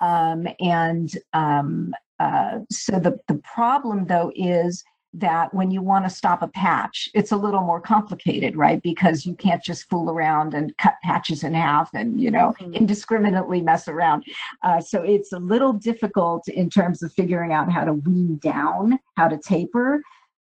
Um, 0.00 0.46
and 0.60 1.12
um, 1.32 1.94
uh, 2.20 2.60
so 2.70 3.00
the, 3.00 3.18
the 3.26 3.40
problem 3.42 4.06
though 4.06 4.32
is 4.36 4.84
that 5.14 5.52
when 5.52 5.70
you 5.70 5.82
want 5.82 6.04
to 6.04 6.10
stop 6.10 6.42
a 6.42 6.48
patch, 6.48 7.10
it's 7.14 7.32
a 7.32 7.36
little 7.36 7.60
more 7.60 7.80
complicated, 7.80 8.56
right? 8.56 8.82
Because 8.82 9.26
you 9.26 9.34
can't 9.34 9.62
just 9.62 9.88
fool 9.90 10.10
around 10.10 10.54
and 10.54 10.76
cut 10.78 10.94
patches 11.02 11.44
in 11.44 11.52
half 11.54 11.90
and, 11.92 12.20
you 12.20 12.30
know, 12.30 12.54
mm-hmm. 12.58 12.74
indiscriminately 12.74 13.60
mess 13.60 13.88
around. 13.88 14.24
Uh, 14.62 14.80
so 14.80 15.02
it's 15.02 15.32
a 15.32 15.38
little 15.38 15.72
difficult 15.74 16.48
in 16.48 16.70
terms 16.70 17.02
of 17.02 17.12
figuring 17.12 17.52
out 17.52 17.70
how 17.70 17.84
to 17.84 17.92
wean 17.92 18.38
down, 18.38 18.98
how 19.16 19.28
to 19.28 19.38
taper. 19.38 20.02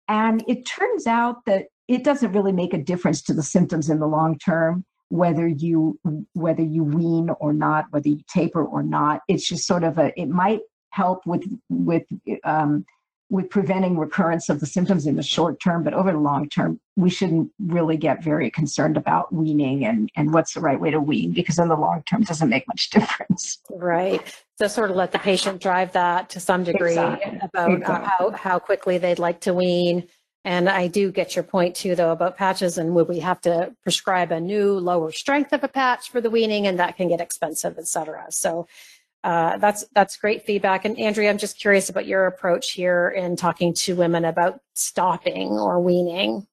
And 0.07 0.43
it 0.47 0.65
turns 0.65 1.07
out 1.07 1.45
that 1.45 1.67
it 1.87 2.03
doesn't 2.03 2.31
really 2.31 2.53
make 2.53 2.73
a 2.73 2.77
difference 2.81 3.21
to 3.23 3.33
the 3.33 3.43
symptoms 3.43 3.89
in 3.89 3.99
the 3.99 4.07
long 4.07 4.37
term 4.39 4.85
whether 5.09 5.47
you 5.47 5.99
whether 6.33 6.63
you 6.63 6.83
wean 6.83 7.29
or 7.39 7.53
not 7.53 7.85
whether 7.91 8.07
you 8.07 8.19
taper 8.27 8.63
or 8.63 8.81
not 8.81 9.21
it's 9.27 9.47
just 9.47 9.67
sort 9.67 9.83
of 9.83 9.99
a 9.99 10.17
it 10.19 10.27
might 10.27 10.61
help 10.89 11.25
with 11.25 11.43
with 11.69 12.03
um, 12.45 12.85
with 13.33 13.49
preventing 13.49 13.97
recurrence 13.97 14.47
of 14.47 14.59
the 14.59 14.65
symptoms 14.67 15.07
in 15.07 15.15
the 15.15 15.23
short 15.23 15.59
term, 15.59 15.83
but 15.83 15.91
over 15.91 16.11
the 16.11 16.19
long 16.19 16.47
term, 16.47 16.79
we 16.95 17.09
shouldn't 17.09 17.51
really 17.65 17.97
get 17.97 18.23
very 18.23 18.51
concerned 18.51 18.95
about 18.95 19.33
weaning 19.33 19.83
and, 19.83 20.11
and 20.15 20.31
what's 20.31 20.53
the 20.53 20.59
right 20.59 20.79
way 20.79 20.91
to 20.91 20.99
wean 20.99 21.31
because 21.31 21.57
in 21.57 21.67
the 21.67 21.75
long 21.75 22.03
term 22.07 22.21
doesn't 22.21 22.47
make 22.47 22.67
much 22.67 22.89
difference. 22.91 23.57
Right. 23.71 24.21
So 24.59 24.67
sort 24.67 24.91
of 24.91 24.97
let 24.97 25.11
the 25.11 25.17
patient 25.17 25.63
drive 25.63 25.93
that 25.93 26.29
to 26.29 26.39
some 26.39 26.63
degree 26.63 26.91
exactly. 26.91 27.39
about 27.41 27.71
uh, 27.71 27.75
exactly. 27.75 28.09
how, 28.19 28.29
how 28.29 28.59
quickly 28.59 28.99
they'd 28.99 29.17
like 29.17 29.39
to 29.41 29.53
wean. 29.55 30.07
And 30.45 30.69
I 30.69 30.85
do 30.85 31.11
get 31.11 31.35
your 31.35 31.43
point 31.43 31.75
too, 31.75 31.95
though, 31.95 32.11
about 32.11 32.37
patches 32.37 32.77
and 32.77 32.93
would 32.93 33.07
we 33.07 33.19
have 33.21 33.41
to 33.41 33.73
prescribe 33.81 34.31
a 34.31 34.39
new 34.39 34.77
lower 34.77 35.11
strength 35.11 35.53
of 35.53 35.63
a 35.63 35.67
patch 35.67 36.11
for 36.11 36.21
the 36.21 36.29
weaning 36.29 36.67
and 36.67 36.77
that 36.77 36.97
can 36.97 37.07
get 37.07 37.19
expensive, 37.19 37.79
et 37.79 37.87
cetera. 37.87 38.27
So 38.29 38.67
uh, 39.23 39.57
that's 39.57 39.85
that's 39.93 40.17
great 40.17 40.45
feedback. 40.45 40.85
And 40.85 40.99
Andrea, 40.99 41.29
I'm 41.29 41.37
just 41.37 41.59
curious 41.59 41.89
about 41.89 42.05
your 42.05 42.27
approach 42.27 42.71
here 42.71 43.09
in 43.09 43.35
talking 43.35 43.73
to 43.75 43.95
women 43.95 44.25
about 44.25 44.59
stopping 44.75 45.51
or 45.51 45.79
weaning. 45.79 46.45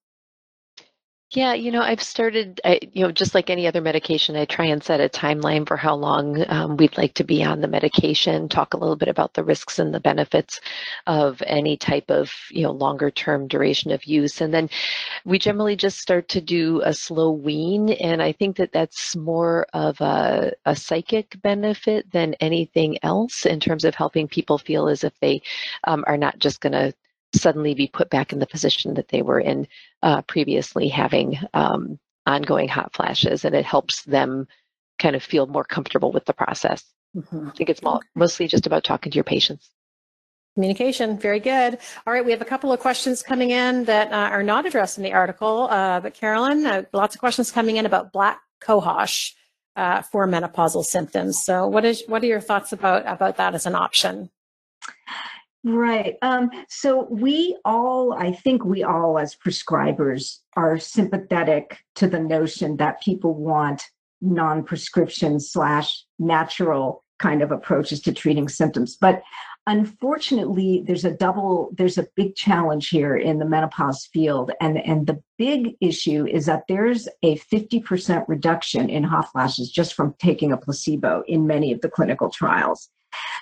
Yeah, 1.32 1.54
you 1.54 1.70
know, 1.70 1.80
I've 1.80 2.02
started, 2.02 2.60
I, 2.64 2.80
you 2.92 3.04
know, 3.04 3.12
just 3.12 3.36
like 3.36 3.50
any 3.50 3.68
other 3.68 3.80
medication, 3.80 4.34
I 4.34 4.46
try 4.46 4.64
and 4.64 4.82
set 4.82 5.00
a 5.00 5.08
timeline 5.08 5.64
for 5.64 5.76
how 5.76 5.94
long 5.94 6.44
um, 6.48 6.76
we'd 6.76 6.98
like 6.98 7.14
to 7.14 7.24
be 7.24 7.44
on 7.44 7.60
the 7.60 7.68
medication, 7.68 8.48
talk 8.48 8.74
a 8.74 8.76
little 8.76 8.96
bit 8.96 9.06
about 9.06 9.34
the 9.34 9.44
risks 9.44 9.78
and 9.78 9.94
the 9.94 10.00
benefits 10.00 10.60
of 11.06 11.40
any 11.46 11.76
type 11.76 12.10
of, 12.10 12.32
you 12.50 12.64
know, 12.64 12.72
longer 12.72 13.12
term 13.12 13.46
duration 13.46 13.92
of 13.92 14.02
use. 14.06 14.40
And 14.40 14.52
then 14.52 14.68
we 15.24 15.38
generally 15.38 15.76
just 15.76 16.00
start 16.00 16.28
to 16.30 16.40
do 16.40 16.82
a 16.84 16.92
slow 16.92 17.30
wean. 17.30 17.90
And 17.90 18.20
I 18.20 18.32
think 18.32 18.56
that 18.56 18.72
that's 18.72 19.14
more 19.14 19.68
of 19.72 20.00
a, 20.00 20.52
a 20.64 20.74
psychic 20.74 21.40
benefit 21.42 22.10
than 22.10 22.34
anything 22.40 22.98
else 23.04 23.46
in 23.46 23.60
terms 23.60 23.84
of 23.84 23.94
helping 23.94 24.26
people 24.26 24.58
feel 24.58 24.88
as 24.88 25.04
if 25.04 25.12
they 25.20 25.42
um, 25.84 26.02
are 26.08 26.18
not 26.18 26.40
just 26.40 26.60
going 26.60 26.72
to 26.72 26.92
suddenly 27.34 27.74
be 27.74 27.86
put 27.86 28.10
back 28.10 28.32
in 28.32 28.38
the 28.38 28.46
position 28.46 28.94
that 28.94 29.08
they 29.08 29.22
were 29.22 29.40
in 29.40 29.66
uh, 30.02 30.22
previously 30.22 30.88
having 30.88 31.38
um, 31.54 31.98
ongoing 32.26 32.68
hot 32.68 32.94
flashes 32.94 33.44
and 33.44 33.54
it 33.54 33.64
helps 33.64 34.02
them 34.04 34.46
kind 34.98 35.16
of 35.16 35.22
feel 35.22 35.46
more 35.46 35.64
comfortable 35.64 36.12
with 36.12 36.24
the 36.26 36.32
process 36.32 36.84
mm-hmm. 37.16 37.48
i 37.48 37.50
think 37.52 37.70
it's 37.70 37.80
mostly 38.14 38.46
just 38.46 38.66
about 38.66 38.84
talking 38.84 39.10
to 39.10 39.16
your 39.16 39.24
patients 39.24 39.70
Communication, 40.54 41.16
very 41.16 41.38
good. 41.38 41.78
All 42.04 42.12
right, 42.12 42.24
we 42.24 42.32
have 42.32 42.42
a 42.42 42.44
couple 42.44 42.72
of 42.72 42.80
questions 42.80 43.22
coming 43.22 43.50
in 43.50 43.84
that 43.84 44.12
uh, 44.12 44.16
are 44.16 44.42
not 44.42 44.66
addressed 44.66 44.98
in 44.98 45.04
the 45.04 45.12
article, 45.12 45.68
uh, 45.70 46.00
but 46.00 46.12
Carolyn, 46.12 46.66
uh, 46.66 46.82
lots 46.92 47.14
of 47.14 47.20
questions 47.20 47.52
coming 47.52 47.76
in 47.76 47.86
about 47.86 48.12
black 48.12 48.40
cohosh. 48.60 49.32
uh, 49.76 50.02
for 50.02 50.26
menopausal 50.26 50.84
symptoms. 50.84 51.42
So, 51.42 51.66
what 51.66 51.84
is 51.84 52.02
what 52.06 52.22
are 52.22 52.26
your 52.26 52.40
thoughts 52.40 52.72
about 52.72 53.06
about 53.06 53.36
that 53.36 53.54
as 53.54 53.66
an 53.66 53.74
option? 53.74 54.30
Right. 55.62 56.16
Um, 56.22 56.50
so 56.68 57.06
we 57.10 57.56
all, 57.66 58.14
I 58.14 58.32
think 58.32 58.64
we 58.64 58.82
all 58.82 59.18
as 59.18 59.36
prescribers 59.36 60.38
are 60.56 60.78
sympathetic 60.78 61.78
to 61.96 62.06
the 62.06 62.20
notion 62.20 62.78
that 62.78 63.02
people 63.02 63.34
want 63.34 63.82
non-prescription 64.22 65.38
slash 65.38 66.04
natural 66.18 67.04
kind 67.18 67.42
of 67.42 67.52
approaches 67.52 68.00
to 68.00 68.12
treating 68.12 68.48
symptoms. 68.48 68.96
But 68.96 69.22
unfortunately, 69.66 70.82
there's 70.86 71.04
a 71.04 71.12
double, 71.12 71.70
there's 71.76 71.98
a 71.98 72.06
big 72.16 72.34
challenge 72.36 72.88
here 72.88 73.16
in 73.16 73.38
the 73.38 73.44
menopause 73.44 74.08
field. 74.10 74.50
And, 74.62 74.78
and 74.78 75.06
the 75.06 75.22
big 75.36 75.76
issue 75.82 76.26
is 76.26 76.46
that 76.46 76.64
there's 76.68 77.06
a 77.22 77.36
50% 77.36 78.24
reduction 78.26 78.88
in 78.88 79.04
hot 79.04 79.30
flashes 79.30 79.70
just 79.70 79.92
from 79.92 80.14
taking 80.18 80.52
a 80.52 80.56
placebo 80.56 81.22
in 81.28 81.46
many 81.46 81.70
of 81.70 81.82
the 81.82 81.90
clinical 81.90 82.30
trials. 82.30 82.88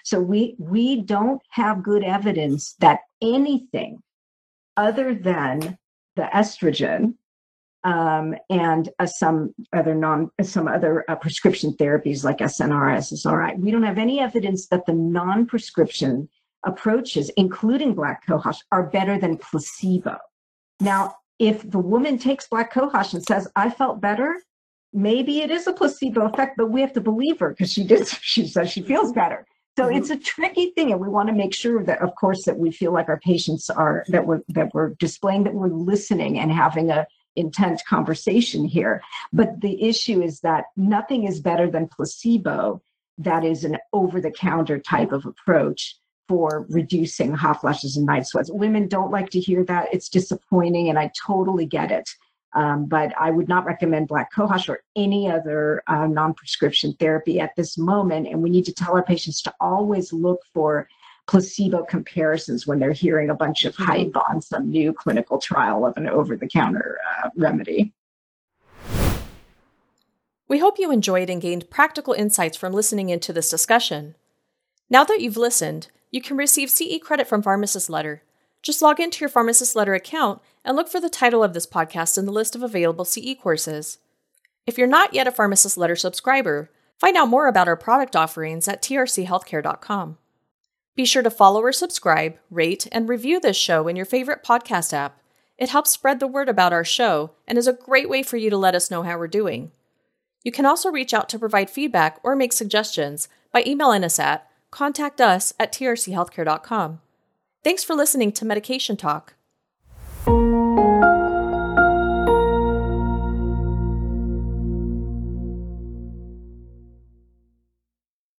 So 0.08 0.18
we 0.18 0.54
we 0.58 1.02
don't 1.02 1.42
have 1.50 1.82
good 1.82 2.02
evidence 2.02 2.76
that 2.80 3.00
anything 3.20 4.02
other 4.74 5.14
than 5.14 5.76
the 6.16 6.22
estrogen 6.34 7.12
um, 7.84 8.34
and 8.48 8.88
uh, 8.98 9.04
some 9.04 9.54
other 9.74 9.94
non 9.94 10.30
some 10.40 10.66
other 10.66 11.04
uh, 11.10 11.16
prescription 11.16 11.74
therapies 11.74 12.24
like 12.24 12.38
SNRI, 12.38 12.96
SSRI. 12.96 13.58
We 13.58 13.70
don't 13.70 13.82
have 13.82 13.98
any 13.98 14.18
evidence 14.18 14.68
that 14.68 14.86
the 14.86 14.94
non-prescription 14.94 16.26
approaches, 16.64 17.30
including 17.36 17.94
black 17.94 18.26
cohosh, 18.26 18.60
are 18.72 18.84
better 18.84 19.18
than 19.18 19.36
placebo. 19.36 20.16
Now, 20.80 21.16
if 21.38 21.70
the 21.70 21.78
woman 21.78 22.16
takes 22.16 22.48
black 22.48 22.72
cohosh 22.72 23.12
and 23.12 23.22
says, 23.22 23.46
"I 23.56 23.68
felt 23.68 24.00
better," 24.00 24.36
maybe 24.94 25.42
it 25.42 25.50
is 25.50 25.66
a 25.66 25.74
placebo 25.74 26.22
effect, 26.30 26.56
but 26.56 26.70
we 26.70 26.80
have 26.80 26.94
to 26.94 27.02
believe 27.02 27.40
her 27.40 27.50
because 27.50 27.70
she 27.70 27.84
did. 27.86 28.08
She 28.22 28.46
says 28.46 28.70
she 28.70 28.80
feels 28.80 29.12
better. 29.12 29.44
So 29.78 29.84
mm-hmm. 29.84 29.98
it's 29.98 30.10
a 30.10 30.18
tricky 30.18 30.70
thing, 30.70 30.90
and 30.90 31.00
we 31.00 31.08
want 31.08 31.28
to 31.28 31.34
make 31.34 31.54
sure 31.54 31.84
that, 31.84 32.02
of 32.02 32.12
course, 32.16 32.44
that 32.46 32.58
we 32.58 32.72
feel 32.72 32.92
like 32.92 33.08
our 33.08 33.20
patients 33.20 33.70
are 33.70 34.04
that 34.08 34.26
we're 34.26 34.40
that 34.48 34.74
we're 34.74 34.94
displaying 34.94 35.44
that 35.44 35.54
we're 35.54 35.68
listening 35.68 36.40
and 36.40 36.50
having 36.50 36.90
a 36.90 37.06
intense 37.36 37.80
conversation 37.88 38.64
here. 38.64 39.00
But 39.32 39.60
the 39.60 39.80
issue 39.80 40.20
is 40.20 40.40
that 40.40 40.64
nothing 40.76 41.28
is 41.28 41.38
better 41.38 41.70
than 41.70 41.86
placebo. 41.86 42.82
That 43.18 43.44
is 43.44 43.62
an 43.62 43.78
over-the-counter 43.92 44.80
type 44.80 45.12
of 45.12 45.24
approach 45.26 45.94
for 46.28 46.66
reducing 46.68 47.32
hot 47.34 47.60
flashes 47.60 47.96
and 47.96 48.04
night 48.04 48.26
sweats. 48.26 48.50
Women 48.50 48.88
don't 48.88 49.12
like 49.12 49.30
to 49.30 49.40
hear 49.40 49.64
that. 49.66 49.94
It's 49.94 50.08
disappointing, 50.08 50.88
and 50.88 50.98
I 50.98 51.12
totally 51.24 51.66
get 51.66 51.92
it. 51.92 52.10
Um, 52.54 52.86
but 52.86 53.12
I 53.20 53.30
would 53.30 53.48
not 53.48 53.66
recommend 53.66 54.08
black 54.08 54.32
cohosh 54.32 54.68
or 54.68 54.82
any 54.96 55.30
other 55.30 55.82
uh, 55.86 56.06
non 56.06 56.34
prescription 56.34 56.94
therapy 56.98 57.40
at 57.40 57.54
this 57.56 57.76
moment. 57.76 58.26
And 58.26 58.42
we 58.42 58.50
need 58.50 58.64
to 58.66 58.72
tell 58.72 58.94
our 58.94 59.02
patients 59.02 59.42
to 59.42 59.54
always 59.60 60.12
look 60.12 60.40
for 60.54 60.88
placebo 61.26 61.84
comparisons 61.84 62.66
when 62.66 62.78
they're 62.78 62.92
hearing 62.92 63.30
a 63.30 63.34
bunch 63.34 63.64
of 63.64 63.74
mm-hmm. 63.74 63.84
hype 63.84 64.16
on 64.30 64.40
some 64.40 64.70
new 64.70 64.92
clinical 64.92 65.38
trial 65.38 65.84
of 65.86 65.96
an 65.96 66.08
over 66.08 66.36
the 66.36 66.48
counter 66.48 66.98
uh, 67.22 67.28
remedy. 67.36 67.92
We 70.48 70.58
hope 70.58 70.78
you 70.78 70.90
enjoyed 70.90 71.28
and 71.28 71.42
gained 71.42 71.68
practical 71.68 72.14
insights 72.14 72.56
from 72.56 72.72
listening 72.72 73.10
into 73.10 73.34
this 73.34 73.50
discussion. 73.50 74.14
Now 74.88 75.04
that 75.04 75.20
you've 75.20 75.36
listened, 75.36 75.88
you 76.10 76.22
can 76.22 76.38
receive 76.38 76.70
CE 76.70 76.98
credit 77.02 77.28
from 77.28 77.42
Pharmacist 77.42 77.90
Letter. 77.90 78.22
Just 78.62 78.82
log 78.82 79.00
into 79.00 79.20
your 79.20 79.28
Pharmacist 79.28 79.76
Letter 79.76 79.94
account 79.94 80.40
and 80.64 80.76
look 80.76 80.88
for 80.88 81.00
the 81.00 81.08
title 81.08 81.42
of 81.42 81.54
this 81.54 81.66
podcast 81.66 82.18
in 82.18 82.26
the 82.26 82.32
list 82.32 82.54
of 82.54 82.62
available 82.62 83.04
CE 83.04 83.34
courses. 83.40 83.98
If 84.66 84.76
you're 84.76 84.86
not 84.86 85.14
yet 85.14 85.26
a 85.26 85.32
Pharmacist 85.32 85.78
Letter 85.78 85.96
subscriber, 85.96 86.70
find 86.98 87.16
out 87.16 87.28
more 87.28 87.48
about 87.48 87.68
our 87.68 87.76
product 87.76 88.16
offerings 88.16 88.68
at 88.68 88.82
trchealthcare.com. 88.82 90.18
Be 90.96 91.04
sure 91.04 91.22
to 91.22 91.30
follow 91.30 91.62
or 91.62 91.72
subscribe, 91.72 92.36
rate, 92.50 92.88
and 92.90 93.08
review 93.08 93.38
this 93.38 93.56
show 93.56 93.86
in 93.86 93.94
your 93.94 94.04
favorite 94.04 94.42
podcast 94.44 94.92
app. 94.92 95.20
It 95.56 95.70
helps 95.70 95.90
spread 95.90 96.20
the 96.20 96.26
word 96.26 96.48
about 96.48 96.72
our 96.72 96.84
show 96.84 97.30
and 97.46 97.56
is 97.56 97.68
a 97.68 97.72
great 97.72 98.08
way 98.08 98.22
for 98.22 98.36
you 98.36 98.50
to 98.50 98.56
let 98.56 98.74
us 98.74 98.90
know 98.90 99.04
how 99.04 99.16
we're 99.16 99.28
doing. 99.28 99.70
You 100.42 100.52
can 100.52 100.66
also 100.66 100.90
reach 100.90 101.14
out 101.14 101.28
to 101.30 101.38
provide 101.38 101.70
feedback 101.70 102.18
or 102.22 102.34
make 102.34 102.52
suggestions 102.52 103.28
by 103.52 103.62
emailing 103.66 104.04
us 104.04 104.18
at 104.18 104.48
contact 104.70 105.20
us 105.20 105.54
at 105.58 105.72
trchealthcare.com. 105.72 107.00
Thanks 107.68 107.84
for 107.84 107.94
listening 107.94 108.32
to 108.32 108.46
Medication 108.46 108.96
Talk. 108.96 109.34